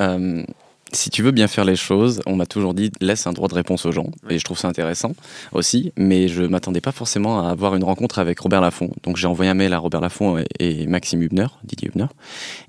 si 0.93 1.11
tu 1.11 1.23
veux 1.23 1.31
bien 1.31 1.49
faire 1.49 1.65
les 1.65 1.77
choses, 1.77 2.21
on 2.27 2.37
m'a 2.37 2.47
toujours 2.47 2.75
dit 2.75 2.91
laisse 3.01 3.27
un 3.27 3.33
droit 3.33 3.49
de 3.49 3.55
réponse 3.55 3.87
aux 3.87 3.93
gens. 3.93 4.11
Et 4.29 4.39
je 4.39 4.45
trouve 4.45 4.59
ça 4.59 4.69
intéressant 4.69 5.13
aussi. 5.53 5.93
Mais 5.97 6.29
je 6.29 6.43
m'attendais 6.43 6.81
pas 6.81 6.93
forcément 6.93 7.47
à 7.47 7.51
avoir 7.51 7.75
une 7.75 7.85
rencontre 7.85 8.19
avec 8.19 8.39
Robert 8.41 8.61
Laffont. 8.61 8.91
Donc 9.03 9.17
j'ai 9.17 9.27
envoyé 9.27 9.51
un 9.51 9.55
mail 9.55 9.73
à 9.73 9.79
Robert 9.79 10.01
Laffont 10.01 10.43
et, 10.59 10.87
Maxime 10.87 11.23
Hubner, 11.23 11.47
Didier 11.65 11.89
Hubner. 11.89 12.07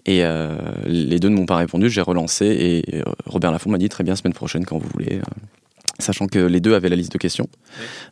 Et 0.06 0.24
euh, 0.24 0.56
les 0.86 1.20
deux 1.20 1.30
ne 1.30 1.36
m'ont 1.36 1.46
pas 1.46 1.58
répondu. 1.58 1.90
J'ai 1.90 2.02
relancé 2.02 2.46
et 2.46 2.96
euh, 2.96 3.04
Robert 3.26 3.52
Laffont 3.52 3.70
m'a 3.70 3.78
dit 3.78 3.90
très 3.90 4.04
bien, 4.04 4.16
semaine 4.16 4.34
prochaine, 4.34 4.66
quand 4.66 4.78
vous 4.78 4.90
voulez. 4.94 5.20
sachant 6.00 6.28
que 6.28 6.40
les 6.40 6.60
deux 6.60 6.74
avaient 6.74 6.90
la 6.90 6.96
liste 6.96 7.14
de 7.14 7.18
questions, 7.18 7.48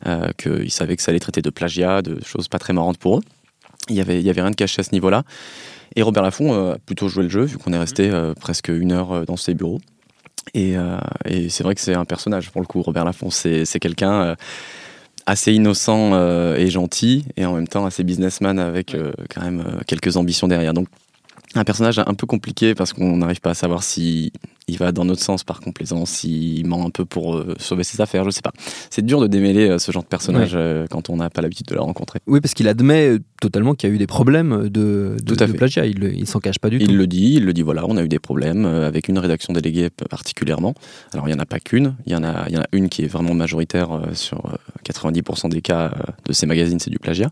euh, 0.06 0.28
qu'ils 0.36 0.70
savaient 0.70 0.96
que 0.96 1.02
ça 1.02 1.10
allait 1.10 1.20
traiter 1.20 1.42
de 1.42 1.50
plagiat, 1.50 2.02
de 2.02 2.18
choses 2.24 2.48
pas 2.48 2.58
très 2.58 2.72
marrantes 2.72 2.98
pour 2.98 3.18
eux. 3.18 3.22
Il 3.88 3.96
y 3.96 4.00
avait, 4.00 4.20
il 4.20 4.26
y 4.26 4.30
avait 4.30 4.42
rien 4.42 4.50
de 4.50 4.56
caché 4.56 4.80
à 4.80 4.84
ce 4.84 4.92
niveau-là. 4.92 5.24
Et 5.96 6.02
Robert 6.02 6.22
Laffont 6.22 6.54
euh, 6.54 6.74
a 6.74 6.78
plutôt 6.78 7.08
joué 7.08 7.24
le 7.24 7.28
jeu, 7.28 7.44
vu 7.44 7.58
qu'on 7.58 7.72
est 7.72 7.78
resté 7.78 8.10
euh, 8.10 8.34
presque 8.34 8.68
une 8.68 8.92
heure 8.92 9.26
dans 9.26 9.36
ses 9.36 9.54
bureaux. 9.54 9.80
Et, 10.54 10.74
et 11.24 11.48
c'est 11.48 11.62
vrai 11.62 11.74
que 11.74 11.80
c'est 11.80 11.94
un 11.94 12.04
personnage, 12.04 12.50
pour 12.50 12.60
le 12.60 12.66
coup, 12.66 12.82
Robert 12.82 13.04
Laffont. 13.04 13.30
C'est 13.30 13.78
quelqu'un 13.80 14.36
assez 15.24 15.52
innocent 15.52 16.14
et 16.56 16.68
gentil, 16.68 17.24
et 17.36 17.46
en 17.46 17.54
même 17.54 17.68
temps 17.68 17.86
assez 17.86 18.04
businessman 18.04 18.58
avec 18.58 18.96
quand 19.32 19.42
même 19.42 19.64
quelques 19.86 20.16
ambitions 20.16 20.48
derrière. 20.48 20.74
Donc 20.74 20.88
un 21.54 21.64
personnage 21.64 21.98
un 21.98 22.14
peu 22.14 22.26
compliqué 22.26 22.74
parce 22.74 22.92
qu'on 22.92 23.16
n'arrive 23.18 23.40
pas 23.40 23.50
à 23.50 23.54
savoir 23.54 23.82
si 23.82 24.32
il 24.68 24.78
va 24.78 24.92
dans 24.92 25.04
notre 25.04 25.22
sens 25.22 25.44
par 25.44 25.60
complaisance, 25.60 26.10
s'il 26.10 26.66
ment 26.66 26.86
un 26.86 26.90
peu 26.90 27.04
pour 27.04 27.36
euh, 27.36 27.54
sauver 27.58 27.84
ses 27.84 28.00
affaires, 28.00 28.24
je 28.24 28.30
sais 28.30 28.42
pas. 28.42 28.52
C'est 28.90 29.04
dur 29.04 29.20
de 29.20 29.26
démêler 29.26 29.68
euh, 29.68 29.78
ce 29.78 29.92
genre 29.92 30.02
de 30.02 30.08
personnage 30.08 30.52
euh, 30.54 30.86
quand 30.88 31.10
on 31.10 31.16
n'a 31.16 31.30
pas 31.30 31.42
l'habitude 31.42 31.66
de 31.66 31.74
le 31.74 31.80
rencontrer. 31.80 32.20
Oui, 32.26 32.40
parce 32.40 32.54
qu'il 32.54 32.68
admet 32.68 33.18
totalement 33.42 33.74
qu'il 33.74 33.88
y 33.88 33.92
a 33.92 33.94
eu 33.94 33.98
des 33.98 34.06
problèmes 34.06 34.68
de, 34.68 35.16
de, 35.20 35.52
plagiat, 35.52 35.84
il, 35.84 36.04
il 36.16 36.28
s'en 36.28 36.38
cache 36.38 36.60
pas 36.60 36.70
du 36.70 36.78
tout. 36.78 36.84
Il 36.88 36.96
le 36.96 37.08
dit, 37.08 37.34
il 37.34 37.44
le 37.44 37.52
dit, 37.52 37.62
voilà, 37.62 37.84
on 37.88 37.96
a 37.96 38.02
eu 38.04 38.08
des 38.08 38.20
problèmes 38.20 38.64
avec 38.64 39.08
une 39.08 39.18
rédaction 39.18 39.52
déléguée 39.52 39.90
particulièrement. 39.90 40.74
Alors 41.12 41.26
il 41.26 41.32
n'y 41.32 41.36
en 41.36 41.42
a 41.42 41.46
pas 41.46 41.58
qu'une, 41.58 41.96
il 42.06 42.12
y, 42.12 42.16
en 42.16 42.22
a, 42.22 42.44
il 42.48 42.54
y 42.54 42.58
en 42.58 42.62
a 42.62 42.68
une 42.70 42.88
qui 42.88 43.02
est 43.02 43.08
vraiment 43.08 43.34
majoritaire 43.34 44.00
sur 44.12 44.56
90% 44.84 45.48
des 45.50 45.60
cas 45.60 45.92
de 46.24 46.32
ces 46.32 46.46
magazines, 46.46 46.78
c'est 46.78 46.90
du 46.90 47.00
plagiat. 47.00 47.30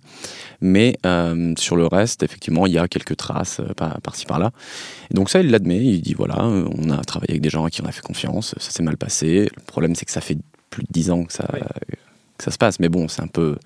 Mais 0.60 0.96
sur 1.56 1.76
le 1.76 1.86
reste, 1.86 2.24
effectivement, 2.24 2.66
il 2.66 2.72
y 2.72 2.78
a 2.78 2.88
quelques 2.88 3.16
traces 3.16 3.60
par-ci 4.02 4.26
par-là. 4.26 4.50
donc 5.12 5.30
ça, 5.30 5.40
il 5.40 5.50
l'admet, 5.50 5.78
il 5.78 6.02
dit, 6.02 6.14
voilà, 6.14 6.44
on 6.44 6.90
a 6.90 6.98
travaillé 7.04 7.34
avec 7.34 7.42
des 7.42 7.50
gens 7.50 7.64
à 7.64 7.70
qui 7.70 7.82
on 7.82 7.86
a 7.86 7.92
fait 7.92 8.02
confiance, 8.02 8.56
ça 8.58 8.70
s'est 8.72 8.82
mal 8.82 8.96
passé. 8.96 9.48
Le 9.56 9.62
problème, 9.62 9.94
c'est 9.94 10.06
que 10.06 10.12
ça 10.12 10.20
fait 10.20 10.38
plus 10.70 10.82
de 10.82 10.88
dix 10.90 11.12
ans 11.12 11.24
que 11.24 11.32
ça, 11.32 11.46
ça 12.40 12.50
se 12.50 12.58
passe. 12.58 12.80
Mais 12.80 12.88
bon, 12.88 13.08
c'est 13.08 13.22
un 13.22 13.26
peu, 13.26 13.56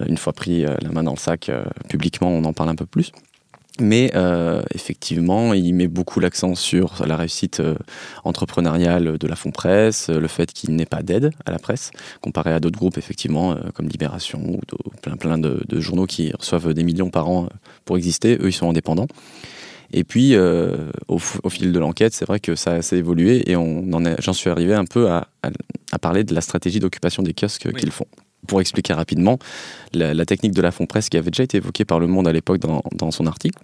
euh, 0.00 0.04
une 0.06 0.18
fois 0.18 0.32
pris 0.32 0.64
euh, 0.64 0.74
la 0.80 0.90
main 0.90 1.02
dans 1.02 1.12
le 1.12 1.18
sac, 1.18 1.48
euh, 1.48 1.64
publiquement, 1.88 2.28
on 2.28 2.44
en 2.44 2.52
parle 2.52 2.70
un 2.70 2.74
peu 2.74 2.86
plus. 2.86 3.12
Mais 3.80 4.10
effectivement, 4.74 5.54
il 5.54 5.72
met 5.72 5.86
beaucoup 5.86 6.18
l'accent 6.18 6.56
sur 6.56 7.06
la 7.06 7.16
réussite 7.16 7.62
entrepreneuriale 8.24 9.18
de 9.18 9.26
la 9.28 9.36
Fond 9.36 9.52
Presse, 9.52 10.08
le 10.08 10.26
fait 10.26 10.52
qu'il 10.52 10.74
n'ait 10.74 10.84
pas 10.84 11.04
d'aide 11.04 11.30
à 11.46 11.52
la 11.52 11.60
presse, 11.60 11.92
comparé 12.20 12.52
à 12.52 12.58
d'autres 12.58 12.76
groupes, 12.76 12.98
effectivement, 12.98 13.56
comme 13.74 13.88
Libération 13.88 14.40
ou 14.44 14.60
plein, 15.00 15.16
plein 15.16 15.38
de, 15.38 15.62
journaux 15.78 16.06
qui 16.06 16.32
reçoivent 16.32 16.74
des 16.74 16.82
millions 16.82 17.10
par 17.10 17.28
an 17.28 17.48
pour 17.84 17.96
exister. 17.96 18.36
Eux, 18.40 18.48
ils 18.48 18.52
sont 18.52 18.68
indépendants. 18.68 19.06
Et 19.92 20.04
puis, 20.04 20.34
euh, 20.34 20.90
au, 21.08 21.18
fil 21.18 21.72
de 21.72 21.78
l'enquête, 21.78 22.12
c'est 22.12 22.26
vrai 22.26 22.40
que 22.40 22.54
ça, 22.54 22.82
s'est 22.82 22.98
évolué 22.98 23.50
et 23.50 23.54
j'en 23.54 24.32
suis 24.32 24.50
arrivé 24.50 24.74
un 24.74 24.84
peu 24.84 25.10
à, 25.10 25.28
parler 26.00 26.24
de 26.24 26.34
la 26.34 26.40
stratégie 26.40 26.80
d'occupation 26.80 27.22
des 27.22 27.32
kiosques 27.32 27.72
qu'ils 27.74 27.90
font. 27.90 28.06
Pour 28.46 28.60
expliquer 28.60 28.92
rapidement, 28.92 29.38
la, 29.92 30.24
technique 30.24 30.52
de 30.52 30.62
la 30.62 30.70
fond 30.70 30.86
presse 30.86 31.08
qui 31.08 31.16
avait 31.16 31.30
déjà 31.30 31.42
été 31.42 31.56
évoquée 31.56 31.84
par 31.84 32.00
Le 32.00 32.06
Monde 32.06 32.28
à 32.28 32.32
l'époque 32.32 32.60
dans, 32.60 33.10
son 33.10 33.26
article, 33.26 33.58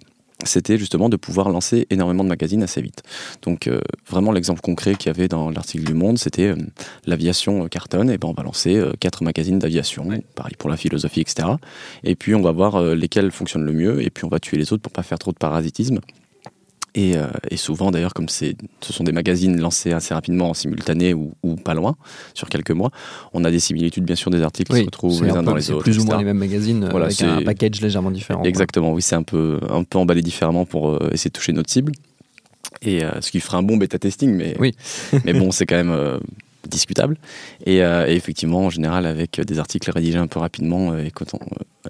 c'était 0.45 0.77
justement 0.77 1.09
de 1.09 1.17
pouvoir 1.17 1.49
lancer 1.49 1.87
énormément 1.89 2.23
de 2.23 2.29
magazines 2.29 2.63
assez 2.63 2.81
vite. 2.81 3.03
Donc 3.41 3.67
euh, 3.67 3.79
vraiment 4.09 4.31
l'exemple 4.31 4.61
concret 4.61 4.95
qu'il 4.95 5.07
y 5.07 5.15
avait 5.15 5.27
dans 5.27 5.49
l'article 5.49 5.83
du 5.83 5.93
Monde, 5.93 6.17
c'était 6.17 6.47
euh, 6.47 6.55
l'aviation 7.05 7.67
cartonne, 7.67 8.09
et 8.09 8.17
ben 8.17 8.29
on 8.29 8.33
va 8.33 8.43
lancer 8.43 8.81
quatre 8.99 9.23
magazines 9.23 9.59
d'aviation, 9.59 10.07
pareil 10.35 10.55
pour 10.57 10.69
la 10.69 10.77
philosophie, 10.77 11.21
etc. 11.21 11.47
Et 12.03 12.15
puis 12.15 12.35
on 12.35 12.41
va 12.41 12.51
voir 12.51 12.81
lesquels 12.81 13.31
fonctionnent 13.31 13.65
le 13.65 13.73
mieux, 13.73 14.01
et 14.01 14.09
puis 14.09 14.25
on 14.25 14.29
va 14.29 14.39
tuer 14.39 14.57
les 14.57 14.73
autres 14.73 14.81
pour 14.81 14.91
pas 14.91 15.03
faire 15.03 15.19
trop 15.19 15.31
de 15.31 15.37
parasitisme. 15.37 15.99
Euh, 16.97 17.27
et, 17.49 17.57
souvent, 17.57 17.91
d'ailleurs, 17.91 18.13
comme 18.13 18.29
ce 18.29 18.53
sont 18.81 19.03
des 19.03 19.11
magazines 19.11 19.59
lancés 19.59 19.91
assez 19.91 20.13
rapidement 20.13 20.49
en 20.49 20.53
simultané 20.53 21.13
ou, 21.13 21.33
pas 21.63 21.73
loin, 21.73 21.95
sur 22.33 22.49
quelques 22.49 22.71
mois, 22.71 22.91
on 23.33 23.43
a 23.43 23.51
des 23.51 23.59
similitudes, 23.59 24.05
bien 24.05 24.15
sûr, 24.15 24.31
des 24.31 24.41
articles 24.41 24.73
qui 24.73 24.79
se 24.79 24.85
retrouvent 24.85 25.23
les 25.23 25.31
uns 25.31 25.43
dans 25.43 25.55
les 25.55 25.71
autres. 25.71 25.85
C'est 25.85 25.91
plus 25.91 25.99
ou 25.99 26.05
moins 26.05 26.17
les 26.17 26.23
mêmes 26.23 26.37
magazines 26.37 26.87
voilà, 26.89 27.07
avec 27.07 27.21
un 27.21 27.41
package 27.41 27.81
légèrement 27.81 28.11
différent. 28.11 28.43
Exactement, 28.43 28.93
oui, 28.93 29.01
c'est 29.01 29.15
un 29.15 29.23
peu, 29.23 29.59
un 29.69 29.83
peu 29.83 29.97
emballé 29.97 30.21
différemment 30.21 30.65
pour 30.65 30.89
euh, 30.89 31.09
essayer 31.11 31.29
de 31.29 31.33
toucher 31.33 31.53
notre 31.53 31.69
cible. 31.69 31.91
Et 32.81 33.03
euh, 33.03 33.21
ce 33.21 33.31
qui 33.31 33.39
ferait 33.39 33.57
un 33.57 33.63
bon 33.63 33.77
bêta 33.77 33.99
testing, 33.99 34.33
mais, 34.33 34.55
oui. 34.59 34.75
mais 35.25 35.33
bon, 35.33 35.51
c'est 35.51 35.65
quand 35.65 35.75
même 35.83 36.19
discutable. 36.67 37.17
Et, 37.65 37.79
effectivement, 37.79 38.65
en 38.65 38.69
général, 38.69 39.05
avec 39.05 39.39
des 39.41 39.59
articles 39.59 39.89
rédigés 39.91 40.17
un 40.17 40.27
peu 40.27 40.39
rapidement 40.39 40.97
et 40.97 41.11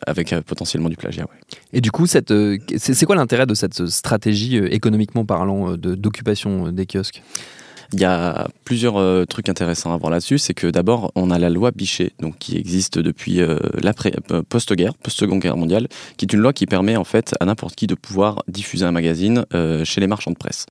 avec 0.06 0.34
euh, 0.34 0.42
potentiellement 0.42 0.90
du 0.90 0.96
plagiat. 0.96 1.26
Et 1.74 1.82
du 1.82 1.92
coup, 1.92 2.06
euh, 2.32 2.58
c'est 2.78 3.06
quoi 3.06 3.16
l'intérêt 3.16 3.46
de 3.46 3.54
cette 3.54 3.86
stratégie 3.88 4.58
euh, 4.58 4.74
économiquement 4.74 5.26
parlant 5.26 5.76
d'occupation 5.78 6.72
des 6.72 6.86
kiosques? 6.86 7.22
Il 7.94 8.00
y 8.00 8.06
a 8.06 8.48
plusieurs 8.66 9.28
trucs 9.28 9.48
intéressants 9.48 9.94
à 9.94 9.98
voir 9.98 10.10
là-dessus. 10.10 10.40
C'est 10.40 10.56
que 10.56 10.68
d'abord, 10.68 11.12
on 11.16 11.30
a 11.30 11.38
la 11.38 11.52
loi 11.52 11.70
Bichet, 11.70 12.14
donc 12.20 12.40
qui 12.40 12.58
existe 12.58 12.98
depuis 12.98 13.40
l'après 13.80 14.12
post-guerre, 14.50 14.96
post-seconde 14.96 15.40
guerre 15.40 15.56
mondiale, 15.56 15.88
qui 16.18 16.26
est 16.26 16.34
une 16.34 16.40
loi 16.40 16.52
qui 16.52 16.66
permet 16.66 16.98
en 16.98 17.04
fait 17.04 17.36
à 17.40 17.46
n'importe 17.46 17.76
qui 17.76 17.86
de 17.86 17.94
pouvoir 17.94 18.44
diffuser 18.48 18.86
un 18.86 18.92
magazine 18.92 19.46
chez 19.84 20.02
les 20.02 20.08
marchands 20.08 20.32
de 20.32 20.38
presse. 20.38 20.66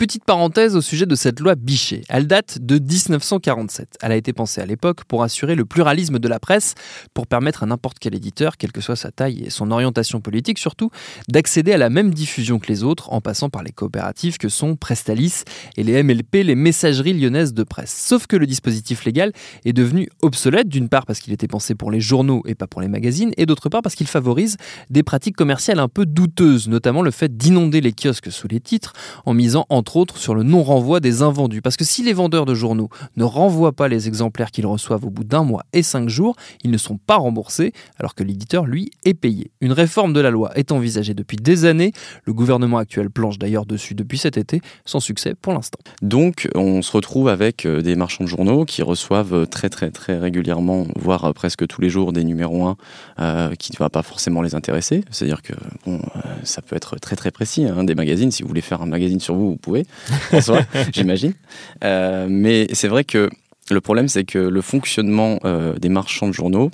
Petite 0.00 0.24
parenthèse 0.24 0.76
au 0.76 0.80
sujet 0.80 1.04
de 1.04 1.14
cette 1.14 1.40
loi 1.40 1.56
Bichet. 1.56 2.04
Elle 2.08 2.26
date 2.26 2.56
de 2.58 2.78
1947. 2.78 3.98
Elle 4.00 4.12
a 4.12 4.16
été 4.16 4.32
pensée 4.32 4.62
à 4.62 4.64
l'époque 4.64 5.04
pour 5.04 5.22
assurer 5.22 5.54
le 5.54 5.66
pluralisme 5.66 6.18
de 6.18 6.26
la 6.26 6.40
presse, 6.40 6.74
pour 7.12 7.26
permettre 7.26 7.64
à 7.64 7.66
n'importe 7.66 7.98
quel 7.98 8.14
éditeur, 8.14 8.56
quelle 8.56 8.72
que 8.72 8.80
soit 8.80 8.96
sa 8.96 9.10
taille 9.10 9.42
et 9.44 9.50
son 9.50 9.70
orientation 9.70 10.22
politique 10.22 10.58
surtout, 10.58 10.88
d'accéder 11.28 11.74
à 11.74 11.76
la 11.76 11.90
même 11.90 12.14
diffusion 12.14 12.58
que 12.58 12.68
les 12.68 12.82
autres 12.82 13.12
en 13.12 13.20
passant 13.20 13.50
par 13.50 13.62
les 13.62 13.72
coopératives 13.72 14.38
que 14.38 14.48
sont 14.48 14.74
Prestalis 14.74 15.44
et 15.76 15.82
les 15.82 16.02
MLP, 16.02 16.44
les 16.44 16.54
messageries 16.54 17.12
lyonnaises 17.12 17.52
de 17.52 17.62
presse. 17.62 17.94
Sauf 17.94 18.26
que 18.26 18.36
le 18.36 18.46
dispositif 18.46 19.04
légal 19.04 19.34
est 19.66 19.74
devenu 19.74 20.08
obsolète, 20.22 20.70
d'une 20.70 20.88
part 20.88 21.04
parce 21.04 21.20
qu'il 21.20 21.34
était 21.34 21.46
pensé 21.46 21.74
pour 21.74 21.90
les 21.90 22.00
journaux 22.00 22.42
et 22.46 22.54
pas 22.54 22.66
pour 22.66 22.80
les 22.80 22.88
magazines, 22.88 23.32
et 23.36 23.44
d'autre 23.44 23.68
part 23.68 23.82
parce 23.82 23.96
qu'il 23.96 24.06
favorise 24.06 24.56
des 24.88 25.02
pratiques 25.02 25.36
commerciales 25.36 25.78
un 25.78 25.88
peu 25.88 26.06
douteuses, 26.06 26.68
notamment 26.68 27.02
le 27.02 27.10
fait 27.10 27.36
d'inonder 27.36 27.82
les 27.82 27.92
kiosques 27.92 28.32
sous 28.32 28.48
les 28.48 28.60
titres 28.60 28.94
en 29.26 29.34
misant 29.34 29.66
entre 29.68 29.89
autres 29.96 30.18
sur 30.18 30.34
le 30.34 30.42
non-renvoi 30.42 31.00
des 31.00 31.22
invendus. 31.22 31.62
Parce 31.62 31.76
que 31.76 31.84
si 31.84 32.02
les 32.02 32.12
vendeurs 32.12 32.46
de 32.46 32.54
journaux 32.54 32.88
ne 33.16 33.24
renvoient 33.24 33.72
pas 33.72 33.88
les 33.88 34.08
exemplaires 34.08 34.50
qu'ils 34.50 34.66
reçoivent 34.66 35.04
au 35.04 35.10
bout 35.10 35.24
d'un 35.24 35.44
mois 35.44 35.64
et 35.72 35.82
cinq 35.82 36.08
jours, 36.08 36.36
ils 36.64 36.70
ne 36.70 36.78
sont 36.78 36.96
pas 36.96 37.16
remboursés, 37.16 37.72
alors 37.98 38.14
que 38.14 38.22
l'éditeur, 38.22 38.66
lui, 38.66 38.90
est 39.04 39.14
payé. 39.14 39.50
Une 39.60 39.72
réforme 39.72 40.12
de 40.12 40.20
la 40.20 40.30
loi 40.30 40.50
est 40.56 40.72
envisagée 40.72 41.14
depuis 41.14 41.36
des 41.36 41.64
années. 41.64 41.92
Le 42.24 42.32
gouvernement 42.32 42.78
actuel 42.78 43.10
planche 43.10 43.38
d'ailleurs 43.38 43.66
dessus 43.66 43.94
depuis 43.94 44.18
cet 44.18 44.36
été, 44.36 44.60
sans 44.84 45.00
succès 45.00 45.34
pour 45.40 45.52
l'instant. 45.52 45.78
Donc, 46.02 46.48
on 46.54 46.82
se 46.82 46.92
retrouve 46.92 47.28
avec 47.28 47.66
euh, 47.66 47.82
des 47.82 47.96
marchands 47.96 48.24
de 48.24 48.28
journaux 48.28 48.64
qui 48.64 48.82
reçoivent 48.82 49.34
euh, 49.34 49.46
très 49.46 49.68
très 49.68 49.90
très 49.90 50.18
régulièrement, 50.18 50.86
voire 50.96 51.24
euh, 51.24 51.32
presque 51.32 51.66
tous 51.66 51.80
les 51.80 51.90
jours, 51.90 52.12
des 52.12 52.24
numéros 52.24 52.66
1 52.66 52.76
qui 53.58 53.72
ne 53.72 53.78
va 53.78 53.88
pas 53.88 54.02
forcément 54.02 54.42
les 54.42 54.54
intéresser. 54.54 55.04
C'est-à-dire 55.10 55.42
que 55.42 55.52
bon, 55.84 56.00
ça 56.42 56.62
peut 56.62 56.76
être 56.76 56.96
très 56.98 57.16
très 57.16 57.30
précis, 57.30 57.64
hein, 57.64 57.84
des 57.84 57.94
magazines. 57.94 58.30
Si 58.30 58.42
vous 58.42 58.48
voulez 58.48 58.60
faire 58.60 58.82
un 58.82 58.86
magazine 58.86 59.20
sur 59.20 59.34
vous, 59.34 59.50
vous 59.50 59.56
pouvez. 59.56 59.79
j'imagine. 60.92 61.34
Euh, 61.84 62.26
mais 62.28 62.66
c'est 62.72 62.88
vrai 62.88 63.04
que 63.04 63.30
le 63.70 63.80
problème, 63.80 64.08
c'est 64.08 64.24
que 64.24 64.38
le 64.38 64.62
fonctionnement 64.62 65.38
euh, 65.44 65.74
des 65.78 65.88
marchands 65.88 66.28
de 66.28 66.32
journaux, 66.32 66.70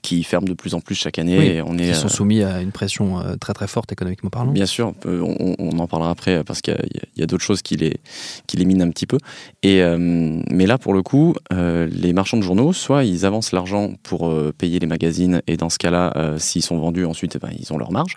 qui 0.00 0.22
ferment 0.22 0.48
de 0.48 0.54
plus 0.54 0.72
en 0.74 0.80
plus 0.80 0.94
chaque 0.94 1.18
année. 1.18 1.60
on 1.60 1.76
est, 1.76 1.92
sont 1.92 2.06
euh, 2.06 2.08
soumis 2.08 2.42
à 2.42 2.62
une 2.62 2.72
pression 2.72 3.22
très 3.38 3.52
très 3.52 3.66
forte 3.66 3.92
économiquement 3.92 4.30
parlant. 4.30 4.50
Bien 4.50 4.64
sûr, 4.64 4.94
on, 5.04 5.78
en 5.78 5.86
parlera 5.86 6.10
après 6.10 6.42
parce 6.44 6.62
qu'il 6.62 6.74
y 7.14 7.22
a, 7.22 7.26
d'autres 7.26 7.44
choses 7.44 7.60
qui 7.60 7.76
les, 7.76 7.98
qui 8.46 8.56
les 8.56 8.64
minent 8.64 8.80
un 8.80 8.88
petit 8.88 9.04
peu. 9.04 9.18
Et, 9.62 9.82
mais 9.98 10.64
là, 10.64 10.78
pour 10.78 10.94
le 10.94 11.02
coup, 11.02 11.34
les 11.50 12.14
marchands 12.14 12.38
de 12.38 12.42
journaux, 12.42 12.72
soit 12.72 13.04
ils 13.04 13.26
avancent 13.26 13.52
l'argent 13.52 13.92
pour 14.02 14.34
payer 14.56 14.78
les 14.78 14.86
magazines 14.86 15.42
et 15.46 15.58
dans 15.58 15.68
ce 15.68 15.76
cas-là, 15.76 16.36
s'ils 16.38 16.62
sont 16.62 16.78
vendus 16.78 17.04
ensuite, 17.04 17.36
eh 17.36 17.38
ben, 17.38 17.50
ils 17.58 17.70
ont 17.70 17.76
leur 17.76 17.92
marge, 17.92 18.16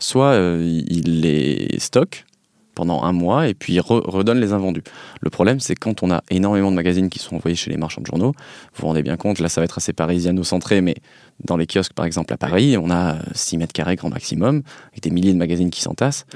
soit 0.00 0.36
ils 0.36 1.20
les 1.20 1.76
stockent 1.78 2.24
pendant 2.74 3.02
un 3.02 3.12
mois 3.12 3.48
et 3.48 3.54
puis 3.54 3.78
redonne 3.80 4.40
les 4.40 4.52
invendus. 4.52 4.82
Le 5.20 5.30
problème, 5.30 5.60
c'est 5.60 5.74
quand 5.74 6.02
on 6.02 6.10
a 6.10 6.22
énormément 6.30 6.70
de 6.70 6.76
magazines 6.76 7.08
qui 7.10 7.18
sont 7.18 7.36
envoyés 7.36 7.56
chez 7.56 7.70
les 7.70 7.76
marchands 7.76 8.00
de 8.00 8.06
journaux, 8.06 8.32
vous 8.74 8.80
vous 8.80 8.86
rendez 8.86 9.02
bien 9.02 9.16
compte, 9.16 9.38
là 9.38 9.48
ça 9.48 9.60
va 9.60 9.64
être 9.64 9.78
assez 9.78 9.92
parisiano-centré, 9.92 10.80
mais 10.80 10.96
dans 11.44 11.56
les 11.56 11.66
kiosques 11.66 11.92
par 11.92 12.06
exemple 12.06 12.32
à 12.32 12.36
Paris, 12.36 12.76
on 12.78 12.90
a 12.90 13.16
6 13.34 13.58
mètres 13.58 13.72
carrés 13.72 13.96
grand 13.96 14.10
maximum, 14.10 14.62
avec 14.90 15.02
des 15.02 15.10
milliers 15.10 15.32
de 15.32 15.38
magazines 15.38 15.70
qui 15.70 15.82
s'entassent. 15.82 16.26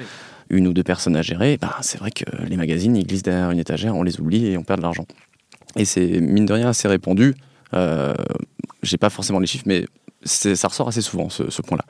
Une 0.48 0.68
ou 0.68 0.72
deux 0.72 0.84
personnes 0.84 1.16
à 1.16 1.22
gérer, 1.22 1.58
ben, 1.60 1.72
c'est 1.80 1.98
vrai 1.98 2.12
que 2.12 2.24
les 2.48 2.56
magazines, 2.56 2.94
ils 2.96 3.04
glissent 3.06 3.24
derrière 3.24 3.50
une 3.50 3.58
étagère, 3.58 3.96
on 3.96 4.04
les 4.04 4.20
oublie 4.20 4.46
et 4.46 4.56
on 4.56 4.62
perd 4.62 4.78
de 4.78 4.82
l'argent. 4.82 5.06
Et 5.74 5.84
c'est 5.84 6.20
mine 6.20 6.46
de 6.46 6.52
rien 6.52 6.68
assez 6.68 6.86
répandu. 6.86 7.34
Euh, 7.74 8.14
J'ai 8.82 8.96
pas 8.96 9.10
forcément 9.10 9.40
les 9.40 9.46
chiffres, 9.48 9.64
mais 9.66 9.86
ça 10.24 10.68
ressort 10.68 10.88
assez 10.88 11.02
souvent 11.02 11.28
ce, 11.28 11.50
ce 11.50 11.62
point-là. 11.62 11.84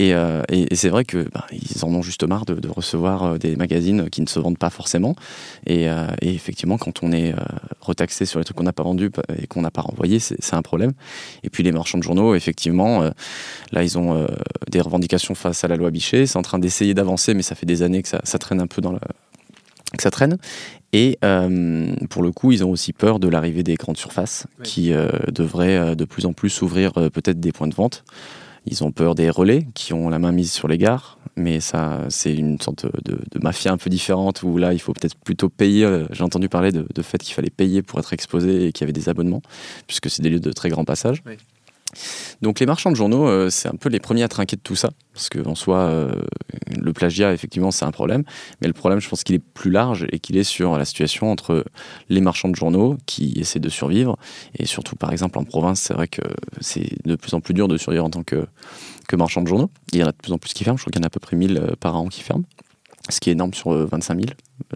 Euh, 0.00 0.42
et, 0.48 0.74
c'est 0.74 0.88
vrai 0.88 1.04
que 1.04 1.28
bah, 1.32 1.46
ils 1.52 1.84
en 1.84 1.88
ont 1.88 2.02
juste 2.02 2.24
marre 2.24 2.44
de, 2.44 2.68
recevoir 2.68 3.24
euh, 3.24 3.38
des 3.38 3.56
magazines 3.56 4.08
qui 4.10 4.20
ne 4.20 4.26
se 4.26 4.38
vendent 4.38 4.58
pas 4.58 4.70
forcément. 4.70 5.14
Et, 5.66 5.88
euh, 5.88 6.06
effectivement, 6.22 6.78
quand 6.78 7.02
on 7.02 7.12
est 7.12 7.34
retaxé 7.80 8.26
sur 8.26 8.38
les 8.38 8.44
trucs 8.44 8.56
qu'on 8.56 8.64
n'a 8.64 8.72
pas 8.72 8.82
vendus 8.82 9.10
et 9.40 9.46
qu'on 9.46 9.62
n'a 9.62 9.70
pas 9.70 9.82
renvoyés, 9.82 10.18
c'est 10.18 10.54
un 10.54 10.62
problème. 10.62 10.92
Et 11.42 11.50
puis 11.50 11.62
les 11.62 11.72
marchands 11.72 11.98
de 11.98 12.02
journaux, 12.02 12.34
effectivement, 12.34 13.02
là, 13.72 13.82
ils 13.82 13.98
ont 13.98 14.26
des 14.70 14.80
revendications 14.80 15.34
face 15.34 15.64
à 15.64 15.68
la 15.68 15.76
loi 15.76 15.90
Bichet. 15.90 16.26
C'est 16.26 16.38
en 16.38 16.42
train 16.42 16.58
d'essayer 16.58 16.94
d'avancer, 16.94 17.34
mais 17.34 17.42
ça 17.42 17.54
fait 17.54 17.66
des 17.66 17.82
années 17.82 18.02
que 18.02 18.08
ça, 18.08 18.38
traîne 18.38 18.60
un 18.60 18.66
peu 18.66 18.80
dans 18.80 18.92
la, 18.92 19.00
que 19.96 20.02
ça 20.02 20.10
traîne. 20.10 20.38
Et 20.92 21.18
pour 22.10 22.22
le 22.22 22.32
coup, 22.32 22.52
ils 22.52 22.64
ont 22.64 22.70
aussi 22.70 22.92
peur 22.92 23.18
de 23.18 23.28
l'arrivée 23.28 23.62
des 23.62 23.74
grandes 23.74 23.98
surfaces 23.98 24.46
qui 24.62 24.92
devraient 25.28 25.96
de 25.96 26.04
plus 26.04 26.26
en 26.26 26.32
plus 26.32 26.50
s'ouvrir 26.50 26.92
peut-être 26.92 27.40
des 27.40 27.52
points 27.52 27.68
de 27.68 27.74
vente. 27.74 28.04
Ils 28.66 28.84
ont 28.84 28.92
peur 28.92 29.14
des 29.14 29.30
relais 29.30 29.66
qui 29.74 29.92
ont 29.92 30.08
la 30.08 30.18
main 30.18 30.32
mise 30.32 30.52
sur 30.52 30.68
les 30.68 30.78
gares, 30.78 31.18
mais 31.36 31.60
ça, 31.60 32.00
c'est 32.08 32.34
une 32.34 32.60
sorte 32.60 32.86
de, 33.04 33.18
mafia 33.40 33.72
un 33.72 33.76
peu 33.76 33.90
différente 33.90 34.42
où 34.42 34.58
là, 34.58 34.72
il 34.72 34.80
faut 34.80 34.92
peut-être 34.92 35.16
plutôt 35.16 35.48
payer. 35.48 36.04
J'ai 36.10 36.24
entendu 36.24 36.48
parler 36.48 36.72
de, 36.72 37.02
fait 37.02 37.18
qu'il 37.18 37.34
fallait 37.34 37.50
payer 37.50 37.82
pour 37.82 37.98
être 37.98 38.12
exposé 38.12 38.66
et 38.66 38.72
qu'il 38.72 38.82
y 38.82 38.84
avait 38.84 38.92
des 38.92 39.08
abonnements, 39.08 39.42
puisque 39.86 40.10
c'est 40.10 40.22
des 40.22 40.30
lieux 40.30 40.40
de 40.40 40.52
très 40.52 40.68
grand 40.68 40.84
passage. 40.84 41.22
Donc 42.42 42.60
les 42.60 42.66
marchands 42.66 42.90
de 42.90 42.96
journaux, 42.96 43.26
euh, 43.26 43.50
c'est 43.50 43.68
un 43.68 43.74
peu 43.74 43.88
les 43.88 44.00
premiers 44.00 44.22
à 44.22 44.28
trinquer 44.28 44.56
de 44.56 44.60
tout 44.60 44.76
ça, 44.76 44.90
parce 45.12 45.28
qu'en 45.28 45.54
soi, 45.54 45.78
euh, 45.78 46.12
le 46.76 46.92
plagiat, 46.92 47.32
effectivement, 47.32 47.70
c'est 47.70 47.84
un 47.84 47.90
problème, 47.90 48.24
mais 48.60 48.66
le 48.66 48.72
problème, 48.72 49.00
je 49.00 49.08
pense 49.08 49.24
qu'il 49.24 49.34
est 49.34 49.42
plus 49.42 49.70
large 49.70 50.06
et 50.12 50.18
qu'il 50.18 50.36
est 50.36 50.44
sur 50.44 50.76
la 50.76 50.84
situation 50.84 51.30
entre 51.30 51.64
les 52.08 52.20
marchands 52.20 52.48
de 52.48 52.56
journaux 52.56 52.96
qui 53.06 53.34
essaient 53.38 53.58
de 53.58 53.68
survivre, 53.68 54.16
et 54.58 54.66
surtout, 54.66 54.96
par 54.96 55.12
exemple, 55.12 55.38
en 55.38 55.44
province, 55.44 55.80
c'est 55.80 55.94
vrai 55.94 56.08
que 56.08 56.22
c'est 56.60 56.88
de 57.04 57.16
plus 57.16 57.34
en 57.34 57.40
plus 57.40 57.54
dur 57.54 57.68
de 57.68 57.76
survivre 57.76 58.04
en 58.04 58.10
tant 58.10 58.22
que, 58.22 58.46
que 59.08 59.16
marchand 59.16 59.42
de 59.42 59.48
journaux. 59.48 59.70
Il 59.92 59.98
y 59.98 60.04
en 60.04 60.08
a 60.08 60.12
de 60.12 60.16
plus 60.16 60.32
en 60.32 60.38
plus 60.38 60.52
qui 60.52 60.64
ferment, 60.64 60.76
je 60.76 60.82
crois 60.82 60.92
qu'il 60.92 61.00
y 61.00 61.02
en 61.02 61.04
a 61.04 61.08
à 61.08 61.10
peu 61.10 61.20
près 61.20 61.36
1000 61.36 61.56
euh, 61.56 61.74
par 61.80 61.96
an 61.96 62.06
qui 62.08 62.20
ferment, 62.20 62.44
ce 63.08 63.18
qui 63.20 63.30
est 63.30 63.32
énorme 63.32 63.54
sur 63.54 63.72
25 63.72 64.20
000 64.20 64.26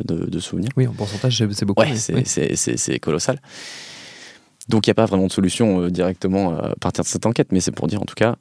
de, 0.04 0.38
souvenirs. 0.38 0.70
Oui, 0.76 0.86
en 0.86 0.92
pourcentage, 0.92 1.44
c'est 1.52 1.64
beaucoup. 1.64 1.82
Ouais, 1.82 1.94
c'est 1.94 2.98
colossal. 3.00 3.38
Donc 4.72 4.86
il 4.86 4.90
n'y 4.90 4.92
a 4.92 4.94
pas 4.94 5.04
vraiment 5.04 5.26
de 5.26 5.32
solution 5.32 5.82
euh, 5.82 5.90
directement 5.90 6.54
euh, 6.54 6.70
à 6.70 6.74
partir 6.80 7.04
de 7.04 7.08
cette 7.08 7.26
enquête, 7.26 7.52
mais 7.52 7.60
c'est 7.60 7.72
pour 7.72 7.86
dire 7.88 8.00
en 8.00 8.06
tout 8.06 8.14
cas, 8.14 8.36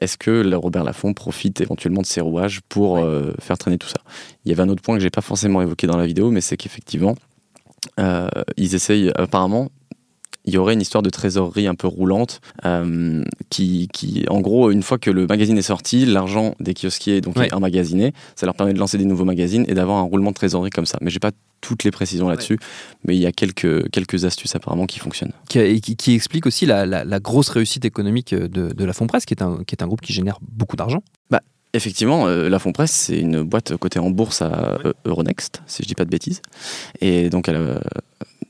est-ce 0.00 0.16
que 0.16 0.54
Robert 0.54 0.84
Laffont 0.84 1.12
profite 1.12 1.60
éventuellement 1.60 2.00
de 2.00 2.06
ses 2.06 2.20
rouages 2.20 2.60
pour 2.68 2.98
euh, 2.98 3.32
faire 3.40 3.58
traîner 3.58 3.76
tout 3.76 3.88
ça? 3.88 3.98
Il 4.44 4.50
y 4.50 4.52
avait 4.52 4.62
un 4.62 4.68
autre 4.68 4.82
point 4.82 4.94
que 4.94 5.02
j'ai 5.02 5.10
pas 5.10 5.20
forcément 5.20 5.60
évoqué 5.60 5.88
dans 5.88 5.96
la 5.96 6.06
vidéo, 6.06 6.30
mais 6.30 6.40
c'est 6.40 6.56
qu'effectivement, 6.56 7.16
ils 8.56 8.74
essayent 8.74 9.10
apparemment 9.16 9.70
il 10.48 10.54
y 10.54 10.56
aurait 10.56 10.72
une 10.72 10.80
histoire 10.80 11.02
de 11.02 11.10
trésorerie 11.10 11.66
un 11.66 11.74
peu 11.74 11.86
roulante 11.86 12.40
euh, 12.64 13.22
qui, 13.50 13.86
qui, 13.92 14.24
en 14.30 14.40
gros, 14.40 14.70
une 14.70 14.82
fois 14.82 14.96
que 14.96 15.10
le 15.10 15.26
magazine 15.26 15.58
est 15.58 15.62
sorti, 15.62 16.06
l'argent 16.06 16.54
des 16.58 16.72
kiosquiers 16.72 17.20
donc, 17.20 17.36
est 17.36 17.52
emmagasiné. 17.52 18.14
Ça 18.34 18.46
leur 18.46 18.54
permet 18.54 18.72
de 18.72 18.78
lancer 18.78 18.96
des 18.96 19.04
nouveaux 19.04 19.26
magazines 19.26 19.66
et 19.68 19.74
d'avoir 19.74 19.98
un 19.98 20.02
roulement 20.02 20.30
de 20.30 20.36
trésorerie 20.36 20.70
comme 20.70 20.86
ça. 20.86 20.96
Mais 21.02 21.10
j'ai 21.10 21.18
pas 21.18 21.32
toutes 21.60 21.84
les 21.84 21.90
précisions 21.90 22.30
là-dessus, 22.30 22.58
mais 23.04 23.14
il 23.14 23.20
y 23.20 23.26
a 23.26 23.32
quelques, 23.32 23.90
quelques 23.90 24.24
astuces 24.24 24.54
apparemment 24.54 24.86
qui 24.86 25.00
fonctionnent. 25.00 25.32
Qui, 25.50 25.80
qui, 25.82 26.14
explique 26.14 26.46
aussi 26.46 26.64
la, 26.64 26.86
la, 26.86 27.20
grosse 27.20 27.50
réussite 27.50 27.84
économique 27.84 28.34
de, 28.34 28.72
de 28.72 28.84
la 28.84 28.92
Presse, 28.94 29.26
qui 29.26 29.34
est, 29.34 29.42
un, 29.42 29.58
qui 29.66 29.74
est 29.74 29.82
un 29.82 29.86
groupe 29.86 30.00
qui 30.00 30.14
génère 30.14 30.38
beaucoup 30.40 30.76
d'argent. 30.76 31.02
Bah, 31.30 31.40
Effectivement, 31.74 32.26
euh, 32.26 32.48
la 32.48 32.58
Presse, 32.58 32.92
c'est 32.92 33.18
une 33.18 33.42
boîte 33.42 33.76
cotée 33.76 33.98
en 33.98 34.08
bourse 34.08 34.40
à 34.40 34.78
Euronext, 35.04 35.60
si 35.66 35.82
je 35.82 35.88
dis 35.88 35.94
pas 35.94 36.06
de 36.06 36.10
bêtises. 36.10 36.40
Et 37.02 37.28
donc, 37.28 37.48
elle, 37.48 37.80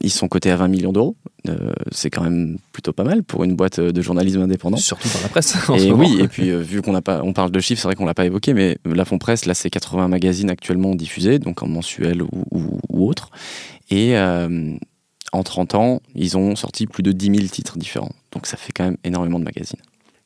ils 0.01 0.11
sont 0.11 0.29
cotés 0.29 0.51
à 0.51 0.57
20 0.57 0.69
millions 0.69 0.93
d'euros. 0.93 1.17
Euh, 1.49 1.73
c'est 1.91 2.11
quand 2.11 2.23
même 2.23 2.59
plutôt 2.73 2.93
pas 2.93 3.05
mal 3.05 3.23
pour 3.23 3.45
une 3.45 3.57
boîte 3.57 3.81
de 3.81 4.03
journalisme 4.03 4.41
indépendant. 4.41 4.77
Surtout 4.77 5.09
dans 5.09 5.23
la 5.23 5.29
presse. 5.29 5.57
et 5.77 5.91
oui, 5.93 6.19
et 6.21 6.29
puis 6.29 6.51
euh, 6.51 6.61
vu 6.61 6.83
qu'on 6.83 6.93
n'a 6.93 7.03
pas, 7.03 7.23
on 7.23 7.33
parle 7.33 7.51
de 7.51 7.61
chiffres, 7.61 7.81
c'est 7.81 7.89
vrai 7.89 7.95
qu'on 7.95 8.07
l'a 8.07 8.15
pas 8.15 8.27
évoqué, 8.27 8.55
mais 8.55 8.79
la 8.85 9.05
Fond 9.05 9.19
Presse, 9.19 9.45
là, 9.47 9.55
c'est 9.55 9.71
80 9.71 10.09
magazines 10.09 10.51
actuellement 10.51 10.95
diffusés, 10.95 11.39
donc 11.39 11.63
en 11.63 11.69
mensuel 11.69 12.23
ou, 12.23 12.29
ou, 12.53 13.09
autre. 13.09 13.31
Et 13.91 14.17
euh, 14.17 14.77
en 15.33 15.43
30 15.43 15.75
ans, 15.75 16.03
ils 16.15 16.37
ont 16.37 16.55
sorti 16.55 16.87
plus 16.87 17.03
de 17.03 17.13
10 17.13 17.37
000 17.37 17.49
titres 17.49 17.79
différents. 17.79 18.13
Donc 18.33 18.47
ça 18.47 18.57
fait 18.57 18.73
quand 18.73 18.85
même 18.85 18.99
énormément 19.05 19.39
de 19.39 19.45
magazines. 19.45 19.81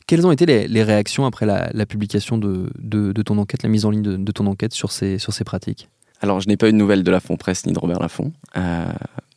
Quelles 0.06 0.26
ont 0.26 0.32
été 0.32 0.46
les, 0.46 0.82
réactions 0.82 1.24
après 1.24 1.46
la, 1.46 1.86
publication 1.86 2.36
de, 2.36 2.70
de, 2.78 3.22
ton 3.22 3.38
enquête, 3.38 3.62
la 3.62 3.68
mise 3.68 3.86
en 3.86 3.90
ligne 3.90 4.02
de, 4.02 4.16
de 4.16 4.32
ton 4.32 4.46
enquête 4.46 4.74
sur 4.74 4.92
ces, 4.92 5.18
sur 5.18 5.32
ces 5.32 5.44
pratiques? 5.44 5.88
Alors, 6.22 6.40
je 6.40 6.48
n'ai 6.48 6.56
pas 6.56 6.68
eu 6.68 6.72
de 6.72 6.76
nouvelles 6.76 7.02
de 7.02 7.10
la 7.10 7.18
Fond 7.18 7.36
Presse 7.36 7.66
ni 7.66 7.72
de 7.72 7.78
Robert 7.78 7.98
Laffont, 7.98 8.32
euh, 8.56 8.84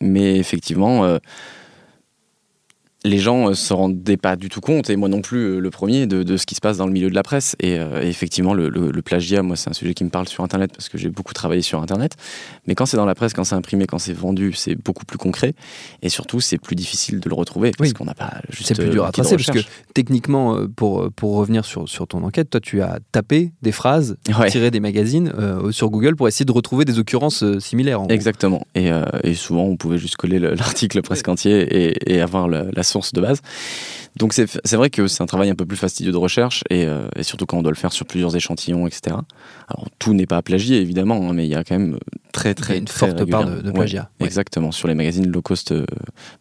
mais 0.02 0.38
effectivement, 0.38 1.04
euh, 1.04 1.18
les 3.06 3.20
gens 3.20 3.50
euh, 3.50 3.54
se 3.54 3.72
rendaient 3.72 4.18
pas 4.18 4.36
du 4.36 4.50
tout 4.50 4.62
compte, 4.62 4.90
et 4.90 4.96
moi 4.96 5.08
non 5.08 5.22
plus 5.22 5.38
euh, 5.38 5.60
le 5.60 5.70
premier, 5.70 6.08
de, 6.08 6.38
ce 6.38 6.46
qui 6.46 6.56
se 6.56 6.62
passe 6.62 6.78
dans 6.78 6.88
le 6.88 6.92
milieu 6.92 7.10
de 7.10 7.16
la 7.16 7.24
presse. 7.24 7.56
Et, 7.60 7.78
euh, 7.80 8.02
effectivement, 8.02 8.54
le, 8.54 9.02
plagiat, 9.02 9.44
moi, 9.44 9.56
c'est 9.56 9.70
un 9.70 9.74
sujet 9.74 9.94
qui 9.94 10.04
me 10.04 10.10
parle 10.10 10.28
sur 10.28 10.44
Internet 10.44 10.72
parce 10.76 10.90
que 10.90 10.98
j'ai 10.98 11.10
beaucoup 11.10 11.34
travaillé 11.34 11.62
sur 11.62 11.80
Internet. 11.82 12.16
Mais 12.66 12.74
quand 12.74 12.88
c'est 12.88 12.98
dans 12.98 13.06
la 13.06 13.14
presse, 13.14 13.34
quand 13.34 13.44
c'est 13.44 13.56
imprimé, 13.56 13.86
quand 13.86 14.00
c'est 14.00 14.14
vendu, 14.14 14.54
c'est 14.54 14.76
beaucoup 14.76 15.06
plus 15.06 15.20
concret. 15.20 15.54
Et 16.02 16.10
surtout, 16.10 16.40
c'est 16.40 16.58
plus 16.58 16.76
difficile 16.76 17.20
de 17.20 17.30
le 17.30 17.36
retrouver 17.36 17.72
parce 17.78 17.94
qu'on 17.94 18.06
n'a 18.06 18.16
pas 18.16 18.42
juste. 18.50 18.70
C'est 18.70 18.82
plus 18.82 18.90
dur 18.90 19.06
à 19.06 19.12
tracer 19.12 19.36
parce 19.36 19.52
que 19.52 19.60
techniquement, 19.94 20.58
pour, 20.76 21.12
pour 21.12 21.36
revenir 21.36 21.66
sur, 21.66 21.88
sur 21.88 22.08
ton 22.08 22.24
enquête, 22.24 22.50
toi, 22.50 22.60
tu 22.60 22.82
as 22.82 22.98
tapé 23.12 23.52
des 23.62 23.72
phrases 23.72 24.18
tirées 24.50 24.72
des 24.72 24.80
magazines 24.80 25.32
sur 25.70 25.92
Google 25.92 26.16
pour 26.16 26.28
essayer 26.28 26.46
de 26.46 26.52
retrouver 26.52 26.84
des 26.84 26.98
occurrences 26.98 27.44
similaires. 27.60 28.02
Exactement. 28.10 28.66
Et, 28.74 28.90
souvent, 29.36 29.66
on 29.66 29.78
pouvait 29.78 30.00
juste 30.00 30.16
coller 30.16 30.40
l'article 30.40 31.02
presque 31.04 31.28
entier 31.28 31.62
et, 31.62 32.16
et 32.16 32.22
avoir 32.22 32.48
la, 32.48 32.66
la 32.72 32.84
de 33.14 33.22
base. 33.22 33.42
Donc 34.18 34.34
c'est 34.34 34.76
vrai 34.76 34.90
que 34.90 35.08
c'est 35.08 35.22
un 35.22 35.26
travail 35.26 35.50
un 35.50 35.56
peu 35.56 35.66
plus 35.66 35.78
fastidieux 35.78 36.14
de 36.14 36.18
recherche 36.18 36.64
euh, 36.72 37.10
et, 37.16 37.24
surtout 37.24 37.46
quand 37.46 37.58
on 37.58 37.62
doit 37.62 37.72
le 37.72 37.78
faire 37.78 37.92
sur 37.92 38.06
plusieurs 38.06 38.36
échantillons, 38.36 38.88
etc. 38.88 39.18
Alors 39.68 39.88
tout 40.00 40.14
n'est 40.14 40.26
pas 40.26 40.42
plagié 40.42 40.80
évidemment, 40.80 41.30
hein, 41.30 41.34
mais 41.34 41.46
il 41.46 41.50
y 41.50 41.56
a 41.56 41.64
quand 41.64 41.78
même 41.78 42.00
très 42.32 42.54
très 42.54 42.78
une 42.78 42.88
forte 42.88 43.26
part 43.26 43.46
de, 43.46 43.72
plagiat. 43.72 44.10
Exactement 44.22 44.72
sur 44.72 44.88
les 44.88 44.96
magazines 44.96 45.30
low 45.30 45.42
cost 45.42 45.72
euh, 45.72 45.86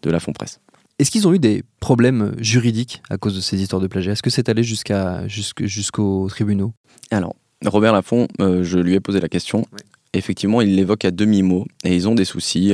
de 0.03 0.11
la 0.11 0.21
Fond 0.21 0.33
Presse. 0.33 0.61
Est-ce 1.01 1.11
qu'ils 1.11 1.27
ont 1.27 1.35
eu 1.35 1.41
des 1.41 1.65
problèmes 1.81 2.35
juridiques 2.39 3.03
à 3.11 3.19
cause 3.19 3.35
de 3.35 3.41
ces 3.41 3.61
histoires 3.61 3.83
de 3.83 3.89
plagiat? 3.89 4.13
Est-ce 4.13 4.23
que 4.23 4.31
c'est 4.31 4.49
allé 4.49 4.63
jusqu'à 4.63 5.27
jusqu'aux 5.27 6.29
tribunaux? 6.29 6.73
Alors 7.11 7.35
Robert 7.67 7.93
Laffont, 7.93 8.29
euh, 8.41 8.63
je 8.63 8.79
lui 8.79 8.95
ai 8.95 9.01
posé 9.01 9.19
la 9.19 9.29
question. 9.29 9.67
Effectivement, 10.13 10.61
il 10.61 10.77
l'évoque 10.77 11.05
à 11.05 11.11
demi-mot 11.11 11.67
et 11.83 11.97
ils 11.97 12.09
ont 12.09 12.15
des 12.15 12.25
soucis 12.25 12.73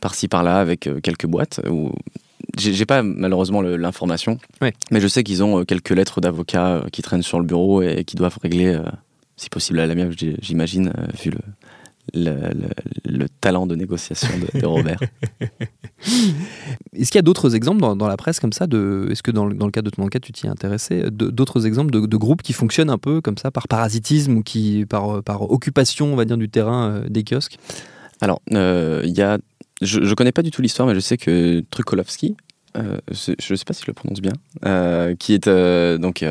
par-ci 0.00 0.28
par-là 0.28 0.60
avec 0.60 0.88
quelques 1.02 1.26
boîtes 1.26 1.60
où 1.68 1.90
j'ai 2.58 2.86
pas 2.86 3.02
malheureusement 3.02 3.62
l'information, 3.62 4.38
mais 4.60 5.00
je 5.00 5.08
sais 5.08 5.22
qu'ils 5.22 5.42
ont 5.42 5.60
euh, 5.60 5.64
quelques 5.64 5.90
lettres 5.90 6.20
d'avocats 6.20 6.74
euh, 6.74 6.88
qui 6.92 7.02
traînent 7.02 7.22
sur 7.22 7.38
le 7.38 7.46
bureau 7.46 7.82
et 7.82 8.04
qui 8.04 8.16
doivent 8.16 8.38
régler, 8.42 8.66
euh, 8.66 8.82
si 9.36 9.48
possible 9.48 9.80
à 9.80 9.86
la 9.86 9.94
mienne, 9.94 10.12
j'imagine, 10.40 10.92
vu 11.22 11.30
le, 12.12 12.34
le, 13.04 13.28
talent 13.40 13.66
de 13.66 13.76
négociation 13.76 14.28
de, 14.54 14.66
Robert. 14.66 15.00
Est-ce 16.92 17.10
qu'il 17.10 17.16
y 17.16 17.18
a 17.18 17.22
d'autres 17.22 17.54
exemples 17.54 17.80
dans, 17.80 18.08
la 18.08 18.16
presse 18.16 18.40
comme 18.40 18.52
ça 18.52 18.64
Est-ce 18.64 19.22
que 19.22 19.30
dans, 19.30 19.48
dans, 19.48 19.66
le 19.66 19.72
cadre 19.72 19.90
de 19.90 19.96
ton 19.96 20.02
enquête, 20.02 20.22
tu 20.22 20.32
t'y 20.32 20.46
es 20.46 20.50
intéressé 20.50 21.04
D'autres 21.10 21.66
exemples 21.66 21.90
de, 21.90 22.16
groupes 22.16 22.42
qui 22.42 22.52
fonctionnent 22.52 22.90
un 22.90 22.98
peu 22.98 23.20
comme 23.20 23.38
ça, 23.38 23.50
par 23.50 23.68
parasitisme 23.68 24.38
ou 24.38 24.42
qui, 24.42 24.84
par, 24.86 25.22
par 25.22 25.50
occupation, 25.50 26.12
on 26.12 26.16
va 26.16 26.24
dire, 26.24 26.36
du 26.36 26.48
terrain 26.48 27.02
des 27.08 27.24
kiosques? 27.24 27.58
Alors, 28.20 28.42
il 28.50 29.14
y 29.16 29.22
a 29.22 29.38
je, 29.80 30.04
je 30.04 30.14
connais 30.14 30.32
pas 30.32 30.42
du 30.42 30.50
tout 30.50 30.62
l'histoire, 30.62 30.88
mais 30.88 30.94
je 30.94 31.00
sais 31.00 31.16
que 31.16 31.60
Trukolovski, 31.70 32.36
euh, 32.76 32.98
je 33.10 33.52
ne 33.52 33.56
sais 33.56 33.64
pas 33.64 33.74
si 33.74 33.82
je 33.82 33.88
le 33.88 33.94
prononce 33.94 34.20
bien, 34.20 34.32
euh, 34.64 35.16
qui 35.16 35.34
est 35.34 35.48
euh, 35.48 35.98
donc 35.98 36.24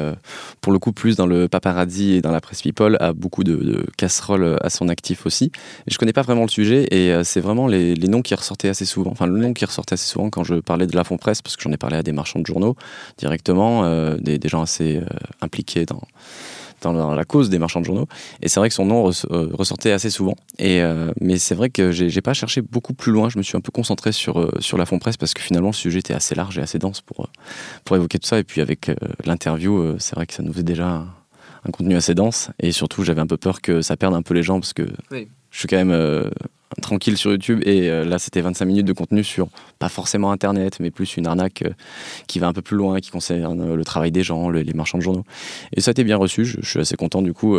pour 0.62 0.71
le 0.71 0.79
coup 0.79 0.93
plus 0.93 1.17
dans 1.17 1.27
le 1.27 1.49
paparazzi 1.49 2.13
et 2.13 2.21
dans 2.21 2.31
la 2.31 2.39
presse 2.39 2.62
people, 2.62 2.95
a 2.99 3.13
beaucoup 3.13 3.43
de, 3.43 3.85
casseroles 3.97 4.57
à 4.62 4.69
son 4.69 4.88
actif 4.88 5.25
aussi. 5.25 5.51
Je 5.88 5.97
connais 5.97 6.13
pas 6.13 6.21
vraiment 6.21 6.43
le 6.43 6.49
sujet 6.49 6.88
et 6.91 7.23
c'est 7.23 7.41
vraiment 7.41 7.67
les, 7.67 7.95
noms 7.95 8.21
qui 8.21 8.33
ressortaient 8.35 8.69
assez 8.69 8.85
souvent, 8.85 9.12
enfin 9.12 9.27
le 9.27 9.38
nom 9.38 9.53
qui 9.53 9.65
ressortait 9.65 9.93
assez 9.93 10.07
souvent 10.07 10.29
quand 10.29 10.43
je 10.43 10.55
parlais 10.55 10.88
de 10.88 10.95
la 10.95 11.03
fond 11.03 11.17
presse, 11.17 11.41
parce 11.41 11.57
que 11.57 11.63
j'en 11.63 11.71
ai 11.71 11.77
parlé 11.77 11.97
à 11.97 12.03
des 12.03 12.13
marchands 12.13 12.39
de 12.39 12.45
journaux 12.45 12.75
directement, 13.17 13.83
des, 14.17 14.39
gens 14.45 14.62
assez 14.62 15.01
impliqués 15.41 15.85
dans 15.85 16.01
dans 16.81 17.13
la 17.13 17.25
cause 17.25 17.49
des 17.49 17.59
marchands 17.59 17.81
de 17.81 17.85
journaux. 17.85 18.07
Et 18.41 18.47
c'est 18.47 18.59
vrai 18.59 18.69
que 18.69 18.75
son 18.75 18.85
nom 18.85 19.09
euh, 19.09 19.49
ressortait 19.53 19.91
assez 19.91 20.09
souvent. 20.09 20.35
Et, 20.57 20.81
euh, 20.81 21.11
mais 21.19 21.37
c'est 21.37 21.55
vrai 21.55 21.69
que 21.69 21.91
j'ai 21.91 22.21
pas 22.21 22.33
cherché 22.33 22.61
beaucoup 22.61 22.93
plus 22.93 23.11
loin. 23.11 23.29
Je 23.29 23.37
me 23.37 23.43
suis 23.43 23.57
un 23.57 23.61
peu 23.61 23.71
concentré 23.71 24.11
sur, 24.11 24.39
euh, 24.39 24.51
sur 24.59 24.77
la 24.77 24.85
fond 24.85 24.99
presse 24.99 25.17
parce 25.17 25.33
que 25.33 25.41
finalement 25.41 25.69
le 25.69 25.73
sujet 25.73 25.99
était 25.99 26.13
assez 26.13 26.35
large 26.35 26.57
et 26.57 26.61
assez 26.61 26.79
dense 26.79 27.01
pour, 27.01 27.29
pour 27.85 27.95
évoquer 27.95 28.19
tout 28.19 28.27
ça. 28.27 28.39
Et 28.39 28.43
puis 28.43 28.61
avec 28.61 28.91
l'interview, 29.25 29.95
c'est 29.99 30.15
vrai 30.15 30.25
que 30.25 30.33
ça 30.33 30.43
nous 30.43 30.51
faisait 30.51 30.63
déjà 30.63 31.05
un, 31.65 31.71
contenu 31.71 31.95
assez 31.95 32.15
dense. 32.15 32.49
Et 32.59 32.71
surtout, 32.71 33.03
j'avais 33.03 33.21
un 33.21 33.27
peu 33.27 33.37
peur 33.37 33.61
que 33.61 33.81
ça 33.81 33.97
perde 33.97 34.13
un 34.13 34.21
peu 34.21 34.33
les 34.33 34.43
gens 34.43 34.59
parce 34.59 34.73
que 34.73 34.87
je 35.11 35.25
suis 35.51 35.67
quand 35.67 35.77
même 35.77 36.31
tranquille 36.82 37.17
sur 37.17 37.32
YouTube 37.32 37.62
et 37.65 37.89
euh, 37.89 38.05
là 38.05 38.19
c'était 38.19 38.41
25 38.41 38.65
minutes 38.65 38.86
de 38.86 38.93
contenu 38.93 39.23
sur 39.23 39.49
pas 39.79 39.89
forcément 39.89 40.32
internet 40.32 40.77
mais 40.79 40.91
plus 40.91 41.17
une 41.17 41.25
arnaque 41.25 41.63
euh, 41.63 41.71
qui 42.27 42.39
va 42.39 42.47
un 42.47 42.53
peu 42.53 42.62
plus 42.62 42.77
loin 42.77 42.99
qui 42.99 43.10
concerne 43.10 43.62
euh, 43.62 43.75
le 43.75 43.84
travail 43.84 44.12
des 44.12 44.23
gens 44.23 44.49
les 44.49 44.73
marchands 44.73 44.97
de 44.97 45.03
journaux. 45.03 45.23
Et 45.73 45.82
ça 45.82 45.89
a 45.89 45.93
été 45.93 46.03
bien 46.03 46.17
reçu 46.17 46.45
je, 46.45 46.62
suis 46.62 46.79
assez 46.79 46.95
content 46.95 47.21
du 47.21 47.34
coup 47.34 47.58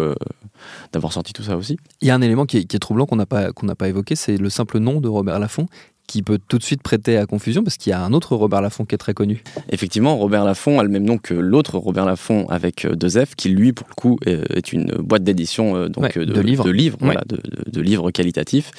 d'avoir 0.92 1.12
sorti 1.12 1.32
tout 1.32 1.42
ça 1.42 1.56
aussi. 1.56 1.76
Il 2.00 2.08
y 2.08 2.10
a 2.10 2.14
un 2.14 2.22
élément 2.22 2.46
qui 2.46 2.58
est, 2.58 2.78
troublant 2.78 3.06
qu'on 3.06 3.16
n'a 3.16 3.26
pas 3.26 3.52
qu'on 3.52 3.66
n'a 3.66 3.74
pas 3.74 3.88
évoqué 3.88 4.14
c'est 4.14 4.36
le 4.36 4.50
simple 4.50 4.78
nom 4.78 5.00
de 5.00 5.08
Robert 5.08 5.38
Laffont 5.38 5.66
qui 6.10 6.22
peut 6.22 6.38
tout 6.48 6.58
de 6.58 6.62
suite 6.62 6.82
prêter 6.82 7.16
à 7.16 7.26
confusion 7.26 7.62
parce 7.62 7.76
qu'il 7.76 7.90
y 7.90 7.92
a 7.92 8.02
un 8.02 8.12
autre 8.12 8.36
Robert 8.36 8.60
Laffont 8.60 8.84
qui 8.84 8.94
est 8.94 8.98
très 8.98 9.14
connu. 9.14 9.42
Effectivement, 9.70 10.16
Robert 10.16 10.44
Laffont 10.44 10.78
a 10.78 10.82
le 10.82 10.88
même 10.88 11.04
nom 11.04 11.18
que 11.18 11.34
l'autre 11.34 11.78
Robert 11.78 12.04
Laffont 12.04 12.46
avec 12.48 12.86
deux 12.86 13.24
F, 13.24 13.34
qui 13.36 13.48
lui, 13.48 13.72
pour 13.72 13.86
le 13.88 13.94
coup, 13.94 14.18
est 14.26 14.72
une 14.72 14.92
boîte 14.98 15.22
d'édition 15.22 15.88
donc 15.88 16.18
de, 16.18 16.40
livres, 16.40 16.64
de, 16.64 16.70
livres, 16.70 16.98
de, 17.26 17.80
livres 17.80 18.10
qualitatifs. 18.10 18.72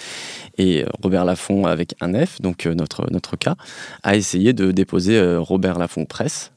Et 0.58 0.84
euh, 0.84 0.88
Robert 1.02 1.26
Laffont 1.26 1.65
avec 1.65 1.96
un 2.02 2.13
F, 2.26 2.41
donc 2.41 2.65
euh, 2.65 2.74
notre, 2.74 3.10
notre 3.12 3.36
cas, 3.36 3.56
a 4.04 4.15
essayé 4.15 4.54
de 4.54 4.72
déposer 4.72 5.17
euh, 5.17 5.39
Robert 5.39 5.80
Laffont 5.80 6.06
Presse 6.06 6.52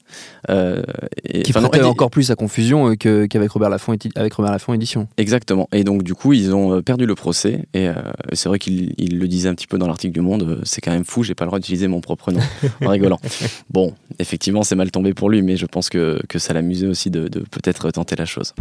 qui 0.48 1.52
prêtait 1.52 1.82
encore 1.82 2.10
plus 2.10 2.30
à 2.30 2.36
confusion 2.36 2.94
qu'avec 2.96 3.50
Robert 3.50 3.70
Laffont 3.70 3.96
avec 4.14 4.34
Robert 4.34 4.52
Laffont 4.52 4.74
édition. 4.74 5.08
Exactement. 5.16 5.68
Et 5.72 5.84
donc 5.84 6.02
du 6.02 6.14
coup, 6.14 6.32
ils 6.32 6.54
ont 6.54 6.82
perdu 6.82 7.06
le 7.06 7.14
procès. 7.14 7.64
Et 7.74 7.88
c'est 8.32 8.48
vrai 8.48 8.58
qu'il 8.58 9.18
le 9.18 9.28
disait 9.28 9.48
un 9.48 9.54
petit 9.54 9.66
peu 9.66 9.78
dans 9.78 9.86
l'article 9.86 10.12
du 10.12 10.20
Monde. 10.20 10.60
c'est 10.64 10.80
quand 10.80 10.92
même 10.92 11.04
fou. 11.04 11.22
J'ai 11.22 11.34
pas 11.34 11.44
le 11.44 11.48
droit 11.48 11.58
d'utiliser 11.58 11.88
mon 11.88 12.00
propre 12.00 12.32
nom 12.32 12.40
en 12.84 12.90
rigolant. 12.90 13.20
Bon, 13.70 13.94
effectivement, 14.18 14.62
c'est 14.62 14.76
mal 14.76 14.90
tombé 14.90 15.14
pour 15.14 15.30
lui, 15.30 15.42
mais 15.42 15.56
je 15.56 15.66
pense 15.66 15.88
que, 15.88 16.20
que 16.28 16.38
ça 16.38 16.52
l'amusait 16.52 16.86
aussi 16.86 17.10
de, 17.10 17.28
de 17.28 17.40
peut-être 17.40 17.90
tenter 17.90 18.16
la 18.16 18.26
chose. 18.26 18.54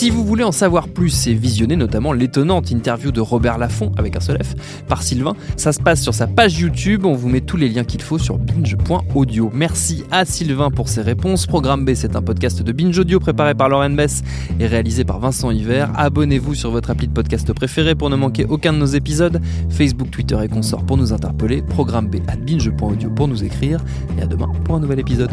Si 0.00 0.08
vous 0.08 0.24
voulez 0.24 0.44
en 0.44 0.50
savoir 0.50 0.88
plus 0.88 1.26
et 1.26 1.34
visionner 1.34 1.76
notamment 1.76 2.14
l'étonnante 2.14 2.70
interview 2.70 3.12
de 3.12 3.20
Robert 3.20 3.58
Laffont 3.58 3.92
avec 3.98 4.16
un 4.16 4.20
seul 4.20 4.42
F 4.42 4.54
par 4.86 5.02
Sylvain, 5.02 5.34
ça 5.58 5.74
se 5.74 5.78
passe 5.78 6.00
sur 6.00 6.14
sa 6.14 6.26
page 6.26 6.58
YouTube. 6.58 7.04
On 7.04 7.12
vous 7.12 7.28
met 7.28 7.42
tous 7.42 7.58
les 7.58 7.68
liens 7.68 7.84
qu'il 7.84 8.00
faut 8.00 8.16
sur 8.16 8.38
binge.audio. 8.38 9.50
Merci 9.52 10.04
à 10.10 10.24
Sylvain 10.24 10.70
pour 10.70 10.88
ses 10.88 11.02
réponses. 11.02 11.46
Programme 11.46 11.84
B, 11.84 11.90
c'est 11.92 12.16
un 12.16 12.22
podcast 12.22 12.62
de 12.62 12.72
Binge 12.72 12.98
Audio 12.98 13.20
préparé 13.20 13.54
par 13.54 13.68
Lauren 13.68 13.90
Bess 13.90 14.22
et 14.58 14.66
réalisé 14.66 15.04
par 15.04 15.18
Vincent 15.18 15.50
Hiver. 15.50 15.90
Abonnez-vous 15.94 16.54
sur 16.54 16.70
votre 16.70 16.88
appli 16.88 17.06
de 17.06 17.12
podcast 17.12 17.52
préféré 17.52 17.94
pour 17.94 18.08
ne 18.08 18.16
manquer 18.16 18.46
aucun 18.46 18.72
de 18.72 18.78
nos 18.78 18.86
épisodes. 18.86 19.38
Facebook, 19.68 20.10
Twitter 20.10 20.38
et 20.42 20.48
consorts 20.48 20.86
pour 20.86 20.96
nous 20.96 21.12
interpeller. 21.12 21.60
Programme 21.60 22.08
B 22.08 22.20
à 22.26 22.36
binge.audio 22.36 23.10
pour 23.10 23.28
nous 23.28 23.44
écrire. 23.44 23.84
Et 24.18 24.22
à 24.22 24.26
demain 24.26 24.50
pour 24.64 24.76
un 24.76 24.80
nouvel 24.80 25.00
épisode. 25.00 25.30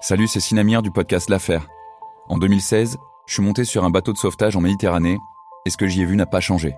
Salut, 0.00 0.28
c'est 0.28 0.38
Sinamir 0.38 0.80
du 0.80 0.92
podcast 0.92 1.28
L'Affaire. 1.28 1.66
En 2.28 2.38
2016, 2.38 2.98
je 3.26 3.32
suis 3.32 3.42
monté 3.42 3.64
sur 3.64 3.84
un 3.84 3.90
bateau 3.90 4.12
de 4.12 4.18
sauvetage 4.18 4.54
en 4.54 4.60
Méditerranée 4.60 5.18
et 5.66 5.70
ce 5.70 5.76
que 5.76 5.88
j'y 5.88 6.02
ai 6.02 6.04
vu 6.04 6.14
n'a 6.14 6.26
pas 6.26 6.40
changé. 6.40 6.76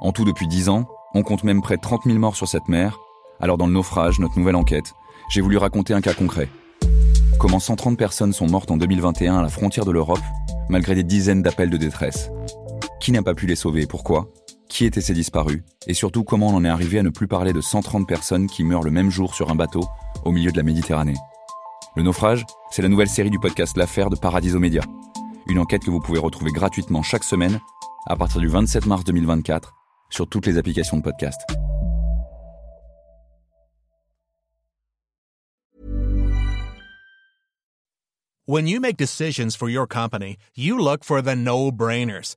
En 0.00 0.12
tout, 0.12 0.24
depuis 0.24 0.48
10 0.48 0.70
ans, 0.70 0.88
on 1.14 1.22
compte 1.22 1.44
même 1.44 1.60
près 1.60 1.76
de 1.76 1.82
30 1.82 2.04
000 2.04 2.18
morts 2.18 2.36
sur 2.36 2.48
cette 2.48 2.68
mer. 2.68 2.98
Alors, 3.40 3.58
dans 3.58 3.66
le 3.66 3.74
naufrage, 3.74 4.20
notre 4.20 4.38
nouvelle 4.38 4.56
enquête, 4.56 4.94
j'ai 5.28 5.42
voulu 5.42 5.58
raconter 5.58 5.92
un 5.92 6.00
cas 6.00 6.14
concret. 6.14 6.48
Comment 7.38 7.60
130 7.60 7.98
personnes 7.98 8.32
sont 8.32 8.46
mortes 8.46 8.70
en 8.70 8.78
2021 8.78 9.36
à 9.36 9.42
la 9.42 9.50
frontière 9.50 9.84
de 9.84 9.92
l'Europe, 9.92 10.22
malgré 10.70 10.94
des 10.94 11.04
dizaines 11.04 11.42
d'appels 11.42 11.68
de 11.68 11.76
détresse. 11.76 12.30
Qui 13.04 13.12
n'a 13.12 13.22
pas 13.22 13.34
pu 13.34 13.46
les 13.46 13.54
sauver 13.54 13.82
et 13.82 13.86
pourquoi? 13.86 14.32
Qui 14.66 14.86
étaient 14.86 15.02
ces 15.02 15.12
disparus? 15.12 15.62
Et 15.86 15.92
surtout, 15.92 16.24
comment 16.24 16.48
on 16.48 16.54
en 16.54 16.64
est 16.64 16.70
arrivé 16.70 16.98
à 16.98 17.02
ne 17.02 17.10
plus 17.10 17.28
parler 17.28 17.52
de 17.52 17.60
130 17.60 18.08
personnes 18.08 18.46
qui 18.46 18.64
meurent 18.64 18.82
le 18.82 18.90
même 18.90 19.10
jour 19.10 19.34
sur 19.34 19.50
un 19.50 19.54
bateau 19.54 19.84
au 20.24 20.32
milieu 20.32 20.50
de 20.50 20.56
la 20.56 20.62
Méditerranée? 20.62 21.18
Le 21.96 22.02
naufrage, 22.02 22.46
c'est 22.70 22.80
la 22.80 22.88
nouvelle 22.88 23.10
série 23.10 23.28
du 23.28 23.38
podcast 23.38 23.76
L'affaire 23.76 24.08
de 24.08 24.16
Paradiso 24.16 24.58
Média. 24.58 24.80
Une 25.48 25.58
enquête 25.58 25.84
que 25.84 25.90
vous 25.90 26.00
pouvez 26.00 26.18
retrouver 26.18 26.50
gratuitement 26.50 27.02
chaque 27.02 27.24
semaine 27.24 27.60
à 28.06 28.16
partir 28.16 28.40
du 28.40 28.48
27 28.48 28.86
mars 28.86 29.04
2024 29.04 29.74
sur 30.08 30.26
toutes 30.26 30.46
les 30.46 30.56
applications 30.56 30.96
de 30.96 31.02
podcast. 31.02 31.42
When 38.46 38.66
you 38.66 38.80
make 38.80 38.96
decisions 38.96 39.54
for 39.54 39.68
your 39.68 39.86
company, 39.86 40.38
you 40.56 40.78
look 40.78 41.04
for 41.04 41.20
the 41.20 41.36
no-brainers. 41.36 42.36